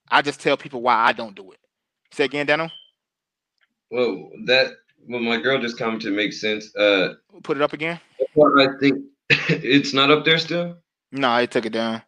[0.09, 1.59] I just tell people why I don't do it.
[2.11, 2.71] Say again, Daniel.
[3.91, 4.71] Well, that
[5.05, 6.75] what my girl just commented makes sense.
[6.75, 7.99] Uh, Put it up again.
[8.57, 10.77] I think it's not up there still.
[11.11, 12.01] No, I took it down.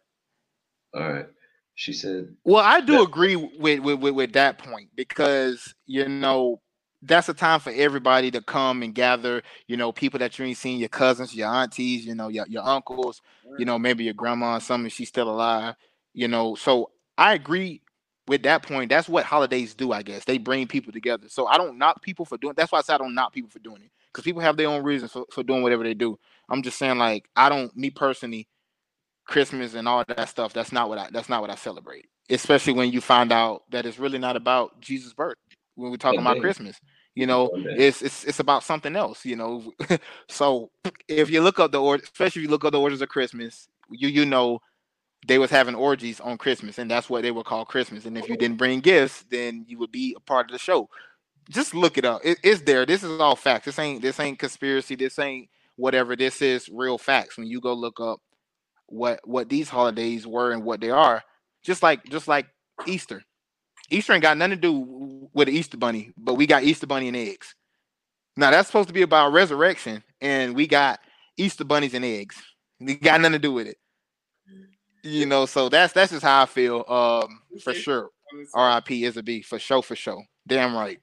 [0.94, 1.26] All right,
[1.74, 2.34] she said.
[2.44, 3.02] Well, I do Yeah.
[3.02, 6.60] agree with, with with with that point because you know
[7.02, 9.42] that's a time for everybody to come and gather.
[9.66, 12.66] You know, people that you ain't seen, your cousins, your aunties, you know, your your
[12.66, 13.20] uncles,
[13.58, 14.90] you know, maybe your grandma or something.
[14.90, 15.74] She's still alive.
[16.14, 17.82] You know, so I agree
[18.28, 18.90] with that point.
[18.90, 20.24] That's what holidays do, I guess.
[20.24, 21.28] They bring people together.
[21.28, 22.54] So I don't knock people for doing.
[22.56, 24.68] That's why I say I don't knock people for doing it because people have their
[24.68, 26.18] own reasons for, for doing whatever they do.
[26.48, 28.46] I'm just saying, like, I don't, me personally,
[29.26, 30.52] Christmas and all that stuff.
[30.52, 31.08] That's not what I.
[31.12, 32.06] That's not what I celebrate.
[32.30, 35.36] Especially when you find out that it's really not about Jesus' birth.
[35.74, 36.40] When we're talking about.
[36.40, 36.80] Christmas,
[37.14, 39.24] you know, it's it's it's about something else.
[39.24, 39.72] You know,
[40.28, 40.70] so
[41.06, 43.68] if you look up the order, especially if you look up the orders of Christmas,
[43.90, 44.60] you you know
[45.26, 48.06] they was having orgies on Christmas, and that's what they would call Christmas.
[48.06, 50.88] And if you didn't bring gifts, then you would be a part of the show.
[51.50, 52.20] Just look it up.
[52.24, 52.86] It- it's there.
[52.86, 53.64] This is all facts.
[53.66, 54.94] This ain't this ain't conspiracy.
[54.94, 56.14] This ain't whatever.
[56.16, 57.36] This is real facts.
[57.38, 58.20] When you go look up
[58.86, 61.22] what what these holidays were and what they are,
[61.64, 62.46] just like just like
[62.86, 63.22] Easter.
[63.90, 67.08] Easter ain't got nothing to do with the Easter bunny, but we got Easter bunny
[67.08, 67.54] and eggs.
[68.36, 71.00] Now that's supposed to be about resurrection, and we got
[71.36, 72.36] Easter bunnies and eggs.
[72.80, 73.76] It got nothing to do with it.
[75.02, 76.84] You know, so that's that's just how I feel.
[76.88, 78.10] Um, for sure.
[78.54, 79.04] R.I.P.
[79.04, 80.22] is a B for sure, for sure.
[80.46, 81.00] Damn right.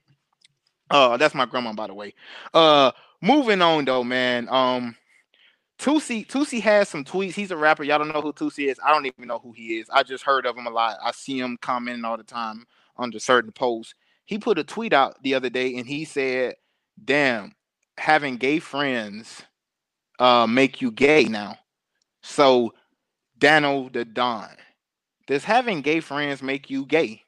[0.90, 2.14] Uh, that's my grandma, by the way.
[2.54, 4.48] Uh, moving on though, man.
[4.48, 4.96] Um,
[5.78, 7.34] Tusi Tusi has some tweets.
[7.34, 7.84] He's a rapper.
[7.84, 8.78] Y'all don't know who Tusi is.
[8.84, 9.88] I don't even know who he is.
[9.90, 10.98] I just heard of him a lot.
[11.02, 12.66] I see him commenting all the time
[12.96, 13.94] under certain posts.
[14.24, 16.54] He put a tweet out the other day and he said,
[17.04, 17.52] "Damn,
[17.98, 19.42] having gay friends
[20.18, 21.58] uh make you gay now."
[22.22, 22.72] So,
[23.46, 24.48] Dano the Don,
[25.28, 27.22] does having gay friends make you gay?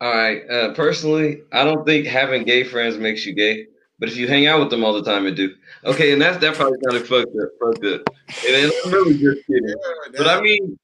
[0.00, 0.48] All right.
[0.48, 3.66] Uh, personally, I don't think having gay friends makes you gay.
[3.98, 5.52] But if you hang out with them all the time, it do.
[5.84, 7.48] Okay, and that's that probably kind of fucked up.
[7.58, 8.02] Fucked up.
[8.46, 9.74] And I'm really just kidding.
[10.16, 10.78] But I mean,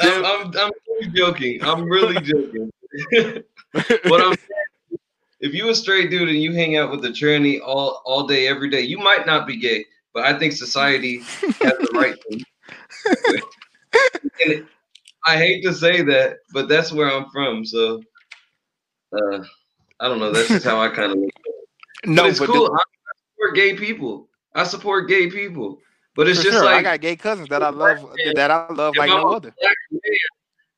[0.00, 1.58] I'm I'm, I'm really joking.
[1.62, 2.70] I'm really joking.
[4.10, 5.00] what I'm saying,
[5.40, 8.46] if you a straight dude and you hang out with a tranny all all day
[8.46, 9.86] every day, you might not be gay.
[10.12, 12.44] But I think society has the right to.
[15.26, 17.64] I hate to say that, but that's where I'm from.
[17.64, 18.02] So
[19.12, 19.42] uh,
[20.00, 20.32] I don't know.
[20.32, 21.30] That's just how I kind of look.
[22.06, 22.64] No, but it's but cool.
[22.64, 22.82] the- I
[23.34, 24.28] support gay people.
[24.54, 25.78] I support gay people.
[26.16, 27.98] But it's for just sure, I got gay cousins that I love
[28.34, 29.54] that I love if like I'm no other.
[29.62, 30.00] man,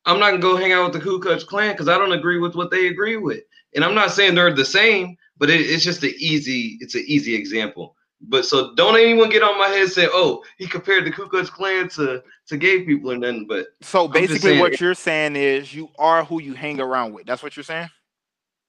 [0.04, 2.38] I'm not gonna go hang out with the Ku Klux Klan because I don't agree
[2.38, 3.40] with what they agree with.
[3.74, 7.04] And I'm not saying they're the same, but it, it's just an easy, it's an
[7.06, 7.96] easy example.
[8.28, 11.26] But so don't anyone get on my head and say, oh, he compared the Ku
[11.28, 13.46] Klux Klan to to gay people or nothing.
[13.46, 17.26] But So basically, saying- what you're saying is you are who you hang around with.
[17.26, 17.88] That's what you're saying.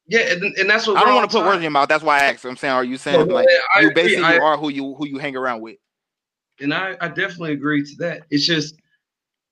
[0.07, 1.87] yeah, and, and that's what I don't want to put words in your mouth.
[1.87, 2.43] That's why I asked.
[2.45, 5.07] I'm saying, are you saying No, like I you basically I- are who you who
[5.07, 5.77] you hang around with?
[6.59, 8.21] and I, I definitely agree to that.
[8.29, 8.75] It's just,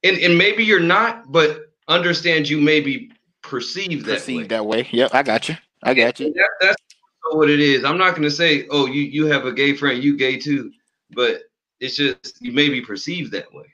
[0.04, 4.44] and, and maybe you're not, but understand you may be perceived that way.
[4.44, 4.88] That way.
[4.92, 5.58] Yep, I got you.
[5.84, 6.32] I got you.
[6.34, 6.76] That, that's
[7.32, 7.84] what it is.
[7.84, 10.72] I'm not going to say, oh, you you have a gay friend, you gay too,
[11.12, 11.44] but
[11.80, 13.66] it's just you may be perceived that way.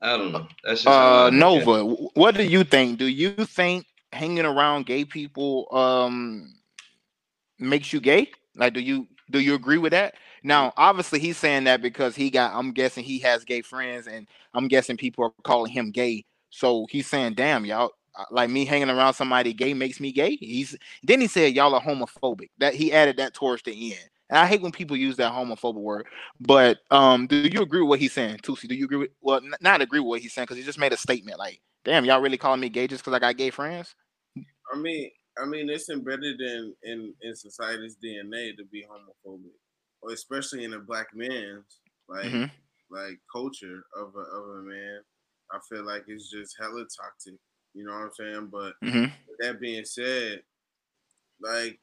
[0.00, 0.48] I don't know.
[0.64, 1.38] That's just Uh, look at it.
[1.38, 1.84] Nova,
[2.14, 2.98] what do you think?
[2.98, 6.54] Do you think hanging around gay people um
[7.58, 8.30] makes you gay?
[8.56, 10.14] Like, do you do you agree with that?
[10.42, 12.54] Now, obviously, he's saying that because he got.
[12.54, 16.24] I'm guessing he has gay friends, and I'm guessing people are calling him gay.
[16.48, 17.92] So he's saying, "Damn, y'all."
[18.30, 20.36] Like me hanging around somebody gay makes me gay.
[20.36, 22.50] He's then he said y'all are homophobic.
[22.58, 24.08] That he added that towards the end.
[24.28, 26.06] And I hate when people use that homophobic word.
[26.40, 28.68] But um, do you agree with what he's saying, Tusi?
[28.68, 30.78] Do you agree with well, n- not agree with what he's saying because he just
[30.78, 33.50] made a statement like, "Damn, y'all really calling me gay just because I got gay
[33.50, 33.94] friends?"
[34.72, 39.52] I mean, I mean, it's embedded in in in society's DNA to be homophobic,
[40.02, 42.50] or especially in a black man's like Mhm.
[42.90, 45.00] like culture of a of a man.
[45.52, 47.34] I feel like it's just hella toxic.
[47.74, 48.48] You know what I'm saying?
[48.50, 50.42] But hmm with that being said,
[51.40, 51.78] like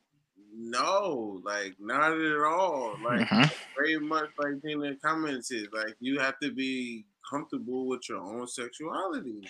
[0.56, 2.98] no, like not at all.
[3.04, 3.44] Like hmm
[3.78, 8.20] very much like in the comments is like you have to be comfortable with your
[8.20, 9.50] own sexuality.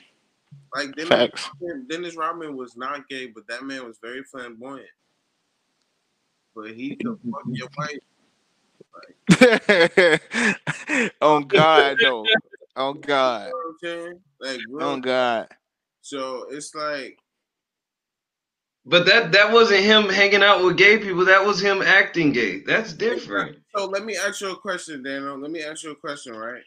[0.75, 1.29] Like Dennis.
[1.61, 4.87] Rodman, Dennis Rodman was not gay, but that man was very flamboyant.
[6.55, 7.97] But he could fuck your wife.
[11.21, 12.25] oh God, no.
[12.75, 13.51] Oh You God.
[13.51, 14.19] know I'm saying?
[14.39, 14.61] Like.
[14.79, 15.47] Oh God.
[16.07, 17.19] So it's like
[18.85, 21.25] But that that wasn't him hanging out with gay people.
[21.25, 22.61] That was him acting gay.
[22.61, 23.57] That's different.
[23.75, 23.85] so.
[23.87, 25.37] Let me ask you a question, Daniel.
[25.37, 26.61] Let me ask you a question, right?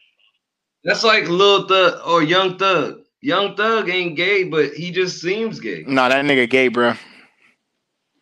[0.83, 2.99] That's like Lil Thug or Young Thug.
[3.21, 5.83] Young Thug ain't gay, but he just seems gay.
[5.87, 6.93] Nah, that nigga gay, bro.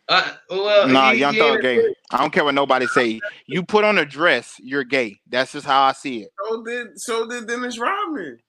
[0.08, 1.94] Uh, well, Nah, he- young he thug ain't- gay.
[2.12, 3.20] I don't care what nobody say.
[3.46, 5.20] You put on a dress, you're gay.
[5.28, 6.30] That's just how I see it.
[6.48, 8.40] So did so did Dennis Rodman.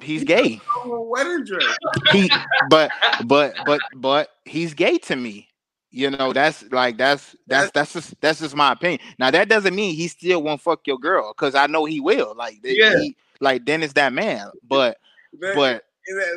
[0.00, 0.60] He's gay.
[0.84, 1.76] A wedding dress.
[2.12, 2.30] He,
[2.68, 2.90] but,
[3.24, 5.48] but, but, but he's gay to me.
[5.90, 8.98] You know, that's like that's that's that's just that's just my opinion.
[9.16, 12.34] Now that doesn't mean he still won't fuck your girl, because I know he will.
[12.36, 12.98] Like, Yeah.
[12.98, 14.48] he, like Dennis that man.
[14.66, 14.98] But,
[15.38, 15.84] That- but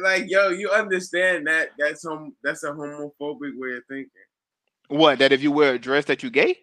[0.04, 4.12] like yo, you understand that that's some that's a homophobic way of thinking.
[4.90, 5.18] what?
[5.18, 6.60] That if you wear a dress, that you gay?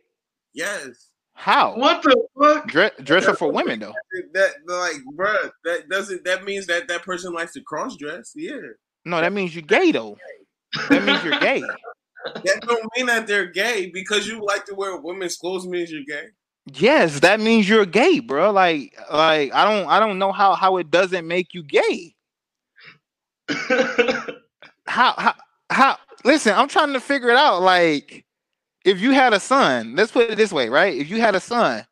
[0.52, 1.10] Yes.
[1.34, 1.76] How?
[1.76, 2.66] What the fuck?
[2.68, 3.94] Dress, dress are for women though.
[4.32, 8.32] That like, bruh, that doesn't that means that that person likes to cross dress.
[8.34, 8.56] Yeah.
[9.04, 10.16] No, that means you're gay though.
[10.88, 11.62] That means you're gay.
[12.42, 16.04] That don't mean that they're gay because you like to wear women's clothes means you're
[16.08, 16.28] gay.
[16.72, 18.50] Yes, that means you're gay, bro.
[18.50, 22.14] Like, like I don't, I don't know how how it doesn't make you gay.
[24.86, 25.34] How, how,
[25.70, 25.98] how?
[26.24, 27.62] Listen, I'm trying to figure it out.
[27.62, 28.24] Like,
[28.84, 30.94] if you had a son, let's put it this way, right?
[30.94, 31.86] If you had a son,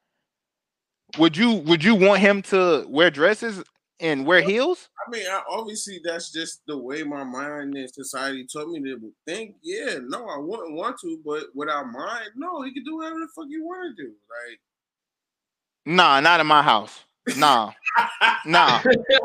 [1.19, 3.63] would you would you want him to wear dresses
[4.01, 4.89] and wear heels?
[5.07, 9.13] I mean, I, obviously that's just the way my mind and society taught me to
[9.27, 9.57] think.
[9.63, 13.29] Yeah, no, I wouldn't want to, but without mind, no, he can do whatever the
[13.35, 14.09] fuck you want to do.
[14.09, 14.61] Like,
[15.85, 17.05] Nah, not in my house.
[17.37, 17.73] Nah,
[18.47, 18.81] nah,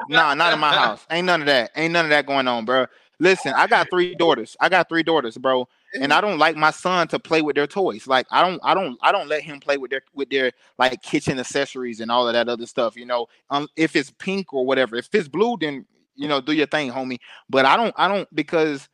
[0.10, 1.06] nah, not in my house.
[1.10, 1.72] Ain't none of that.
[1.76, 2.86] Ain't none of that going on, bro.
[3.20, 4.56] Listen, I got three daughters.
[4.60, 7.68] I got three daughters, bro, and I don't like my son to play with their
[7.68, 8.08] toys.
[8.08, 11.02] Like I don't, I don't, I don't let him play with their with their like
[11.02, 12.96] kitchen accessories and all of that other stuff.
[12.96, 14.96] You know, um, if it's pink or whatever.
[14.96, 15.86] If it's blue, then
[16.16, 17.20] you know, do your thing, homie.
[17.50, 18.88] But I don't, I don't because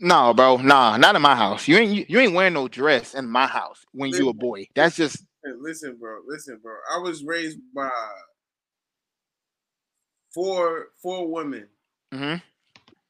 [0.00, 1.68] no, bro, nah, not in my house.
[1.68, 4.68] You ain't you, you ain't wearing no dress in my house when you a boy.
[4.74, 5.24] That's just
[5.60, 6.20] listen, bro.
[6.26, 6.74] Listen, bro.
[6.94, 7.90] I was raised by
[10.32, 11.68] four four women,
[12.12, 12.42] mhm.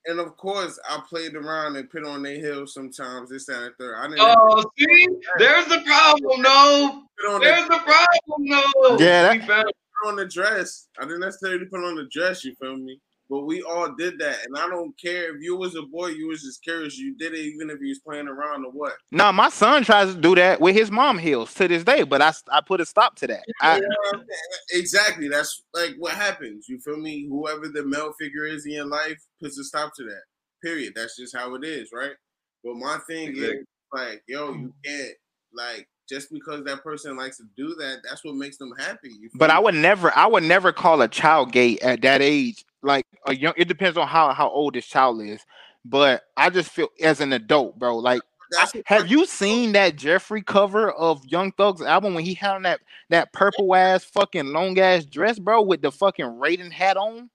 [0.09, 3.31] And of course, I played around and put on their heels sometimes.
[3.31, 3.95] This that, and third.
[3.97, 6.43] I didn't Oh, see, there's the problem.
[6.43, 8.39] No, put on the, there's the problem.
[8.41, 8.63] No.
[8.99, 9.35] Yeah, that-
[9.67, 10.89] We put on the dress.
[10.99, 12.45] I didn't necessarily put on the dress.
[12.45, 13.01] You feel me?
[13.31, 16.09] But we all did that, and I don't care if you was a boy.
[16.09, 16.97] You was just curious.
[16.97, 18.95] You did it, even if you was playing around or what.
[19.12, 22.22] Nah, my son tries to do that with his mom heels to this day, but
[22.22, 23.45] I I put a stop to that.
[23.61, 24.81] I, You know what I'm saying?
[24.81, 25.29] exactly.
[25.29, 26.68] That's like what happens.
[26.68, 27.26] You feel me?
[27.29, 30.22] Whoever the male figure is in your life puts a stop to that.
[30.62, 30.95] Period.
[30.97, 32.12] That's just how it is, right?
[32.64, 33.59] But my thing Exactly.
[33.59, 35.14] is like, yo, you can't
[35.53, 37.99] like just because that person likes to do that.
[38.03, 39.29] That's what makes them happy.
[39.35, 42.65] But I would never I would never call a child gay at that age.
[42.83, 45.41] Like a young, it depends on how how old this child is.
[45.85, 47.97] But I just feel as an adult, bro.
[47.97, 52.55] Like, That's have you seen that Jeffery cover of Young Thug's album when he had
[52.55, 52.81] on that
[53.11, 57.31] that purple ass fucking long ass dress, bro, with the fucking Raiden hat on?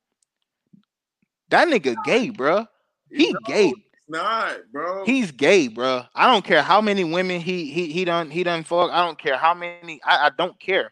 [1.49, 2.65] That nigga gay, bro.
[3.11, 3.73] He gay.
[4.07, 5.05] It's not, bro.
[5.05, 6.03] He's gay, bro.
[6.15, 8.91] I don't care how many women he he he done he done fuck.
[8.91, 10.01] I don't care how many.
[10.03, 10.91] I, I don't care.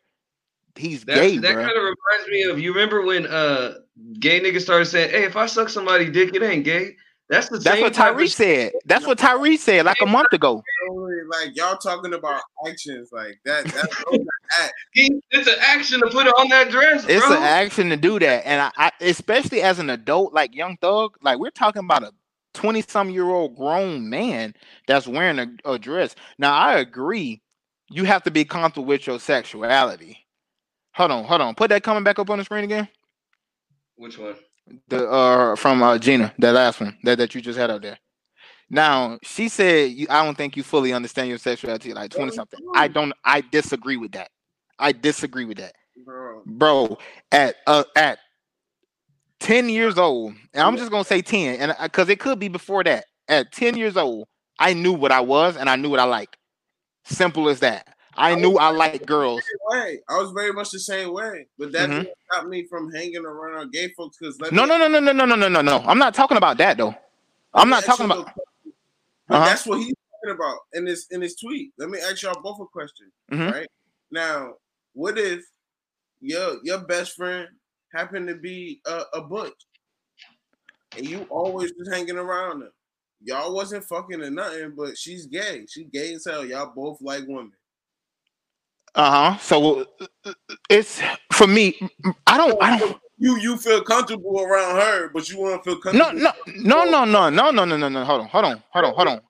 [0.75, 1.65] He's That, gay, that bro.
[1.65, 3.75] kind of reminds me of you remember when uh
[4.19, 6.95] gay niggas started saying, "Hey, if I suck somebody dick, it ain't gay."
[7.29, 8.73] That's the That's same what Tyree of said.
[8.85, 10.61] That's what Tyree said like a month ago.
[11.29, 13.63] Like y'all talking about actions like that.
[13.65, 14.73] That's those are acts.
[14.91, 18.19] He, it's an action to put it on that dress, It's an action to do
[18.19, 22.03] that, and I, I especially as an adult like Young Thug, like we're talking about
[22.03, 22.11] a
[22.53, 24.53] twenty some year old grown man
[24.87, 26.15] that's wearing a, a dress.
[26.37, 27.41] Now I agree,
[27.89, 30.17] you have to be comfortable with your sexuality.
[30.93, 31.55] Hold on, hold on.
[31.55, 32.87] Put that coming back up on the screen again.
[33.95, 34.35] Which one?
[34.87, 37.97] the uh from uh Gina, that last one that, that you just had out there.
[38.69, 42.59] Now she said you I don't think you fully understand your sexuality like 20 something.
[42.75, 44.29] I don't I disagree with that.
[44.79, 45.73] I disagree with that.
[46.05, 46.97] Bro, Bro,
[47.31, 48.19] at uh at
[49.41, 52.83] 10 years old, and I'm just gonna say 10, and because it could be before
[52.83, 53.05] that.
[53.27, 54.27] At 10 years old,
[54.59, 56.37] I knew what I was and I knew what I liked.
[57.05, 57.87] Simple as that.
[58.15, 59.43] I knew I liked girls.
[59.71, 59.99] way.
[60.09, 62.03] I was very much the same way, but that Mhm.
[62.03, 64.17] didn't stop me from hanging around gay folks.
[64.17, 65.77] Because No, no, no, no, no, no, no, no, no, no.
[65.87, 66.93] I'm not talking about that though.
[67.53, 68.33] I'm not talking about
[69.27, 69.45] But Uh-huh.
[69.45, 71.71] that's what he's talking about in this in his tweet.
[71.77, 73.11] Let me ask y'all both a question.
[73.31, 73.51] Mhm.
[73.51, 73.67] Right
[74.11, 74.55] now,
[74.93, 75.43] what if
[76.19, 77.47] your your best friend
[77.93, 79.53] happened to be a, a butch,
[80.97, 82.71] and you always was hanging around her?
[83.23, 85.65] Y'all wasn't fucking or nothing, but she's gay.
[85.69, 86.43] She gay as hell.
[86.43, 87.51] Y'all both like women.
[88.95, 89.37] Uh huh.
[89.37, 89.85] So
[90.69, 91.79] it's for me.
[92.27, 92.61] I don't.
[92.61, 92.97] I don't.
[93.17, 96.19] You you feel comfortable around her, but you want to feel comfortable.
[96.19, 98.03] no, no, no, no, no, no, no, no, no.
[98.03, 99.21] Hold on, hold on, hold on, hold on.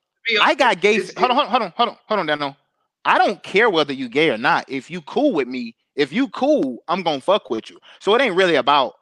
[0.41, 1.01] I got gay.
[1.17, 2.55] Hold on, hold on, hold on, hold on, hold on, Dano.
[3.03, 4.65] I don't care whether you gay or not.
[4.69, 7.79] If you cool with me, if you cool, I'm gonna fuck with you.
[7.99, 8.95] So it ain't really about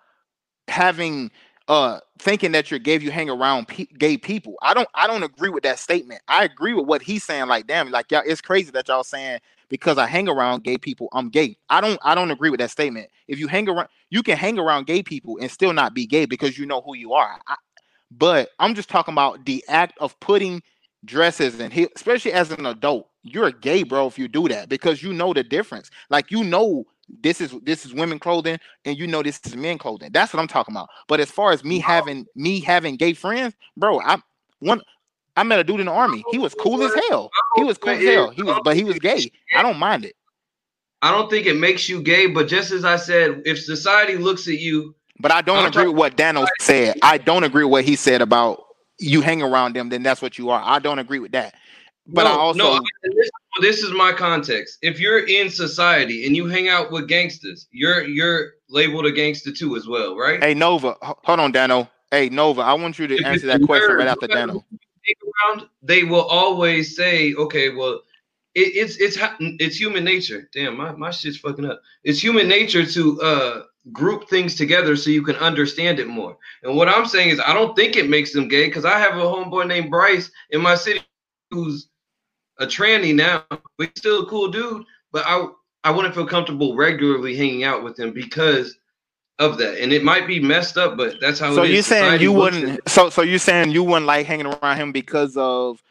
[0.70, 1.32] having
[1.68, 4.56] uh thinking that you're gay you hang around pe- gay people.
[4.62, 6.22] I don't I don't agree with that statement.
[6.28, 7.48] I agree with what he's saying.
[7.48, 11.10] Like, damn, like y'all, it's crazy that y'all saying because I hang around gay people,
[11.14, 11.58] I'm gay.
[11.70, 13.10] I don't I don't agree with that statement.
[13.28, 16.26] If you hang around, you can hang around gay people and still not be gay
[16.26, 17.40] because you know who you are.
[17.48, 17.56] I,
[18.12, 20.64] but I'm just talking about the act of putting
[21.06, 25.14] dresses and especially as an adult, you're gay, bro, if you do that because you
[25.14, 25.90] know the difference.
[26.10, 26.86] Like you know
[27.22, 30.12] this is this is women clothing and you know this is men clothing.
[30.12, 30.90] That's what I'm talking about.
[31.08, 34.18] But as far as me having me having gay friends, bro, I
[34.60, 34.82] one
[35.36, 36.24] I met a dude in the army.
[36.32, 37.30] He was cool as hell.
[37.56, 38.30] He was cool as hell.
[38.30, 39.32] He was but he was gay.
[39.56, 40.16] I don't mind it.
[41.02, 44.48] I don't think it makes you gay, but just as I said, if society looks
[44.50, 46.98] at you, But I don't I'm agree with what Dano said.
[47.02, 48.66] I don't agree with what he said about
[49.00, 50.62] you hang around them, then that's what you are.
[50.64, 51.56] I don't agree with that.
[52.12, 53.30] But I No, also no, this,
[53.62, 54.80] this is my context.
[54.82, 59.52] If you're in society and you hang out with gangsters, you're you're labeled a gangster
[59.52, 60.44] too as well, right?
[60.44, 61.90] Hey Nova, hold on, Dano.
[62.12, 64.66] Hey Nova, I want you to If answer that question right after Dano.
[65.46, 68.02] around, they will always say, "Okay, well,
[68.56, 71.82] it, it's it's it's human nature." Damn, my, my shit's fucking up.
[72.04, 76.38] It's human nature to uh group things together so you can understand it more.
[76.64, 79.16] And what I'm saying is, I don't think it makes them gay because I have
[79.18, 81.02] a homeboy named Bryce in my city
[81.52, 81.88] who's
[82.60, 84.86] a tranny now, but he's still a cool dude.
[85.12, 85.48] But I
[85.84, 88.78] I wouldn't feel comfortable regularly hanging out with him because
[89.40, 89.82] of that.
[89.82, 91.54] And it might be messed up, but that's how.
[91.56, 92.88] So you saying you wouldn't?
[92.88, 95.82] So so you saying you wouldn't like hanging around him because of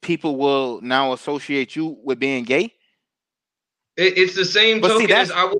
[0.00, 2.72] people will now associate you with being gay?
[3.96, 5.58] It, it's the same but token see, as I would.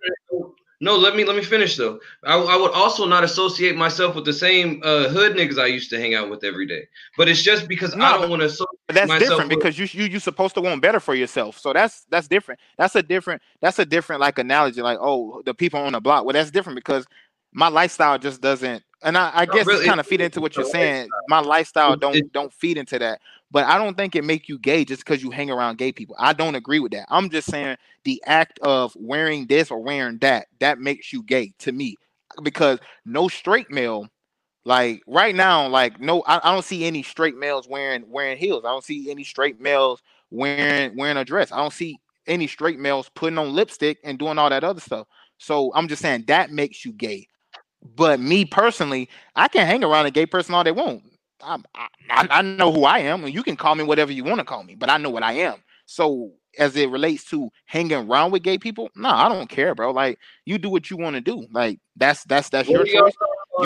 [0.85, 1.99] No, let me let me finish though.
[2.24, 5.89] I, I would also not associate myself with the same uh, hood niggas I used
[5.91, 6.82] to hang out with every day.
[7.16, 8.68] But it's just because no, I don't want to associate.
[8.89, 11.59] That's different with, because you you you supposed to want better for yourself.
[11.59, 12.61] So that's that's different.
[12.76, 14.82] That's a different that's a different like analogy.
[14.82, 16.26] Like oh, the people on the block.
[16.26, 17.07] Well, that's different because
[17.51, 20.57] my lifestyle just doesn't and I, I guess really, it's kind of feed into what
[20.57, 21.09] you're saying.
[21.28, 23.20] My lifestyle don't don't feed into that.
[23.51, 26.16] But I don't think it make you gay just because you hang around gay people.
[26.18, 27.07] I don't agree with that.
[27.09, 31.53] I'm just saying the act of wearing this or wearing that that makes you gay
[31.61, 31.97] to me
[32.42, 34.09] because no straight male
[34.64, 38.64] like right now like no I, I don't see any straight males wearing wearing heels
[38.64, 42.80] i don't see any straight males wearing wearing a dress i don't see any straight
[42.80, 45.07] males putting on lipstick and doing all that other stuff
[45.38, 47.28] so i'm just saying that makes you gay
[47.84, 51.03] but me personally, I can hang around a gay person all they want.
[51.45, 51.59] I,
[52.11, 54.45] I, I know who I am, and you can call me whatever you want to
[54.45, 55.57] call me, but I know what I am.
[55.86, 59.90] So as it relates to hanging around with gay people, no, I don't care, bro.
[59.92, 61.47] Like you do what you want to do.
[61.53, 63.12] Like that's that's that's your choice.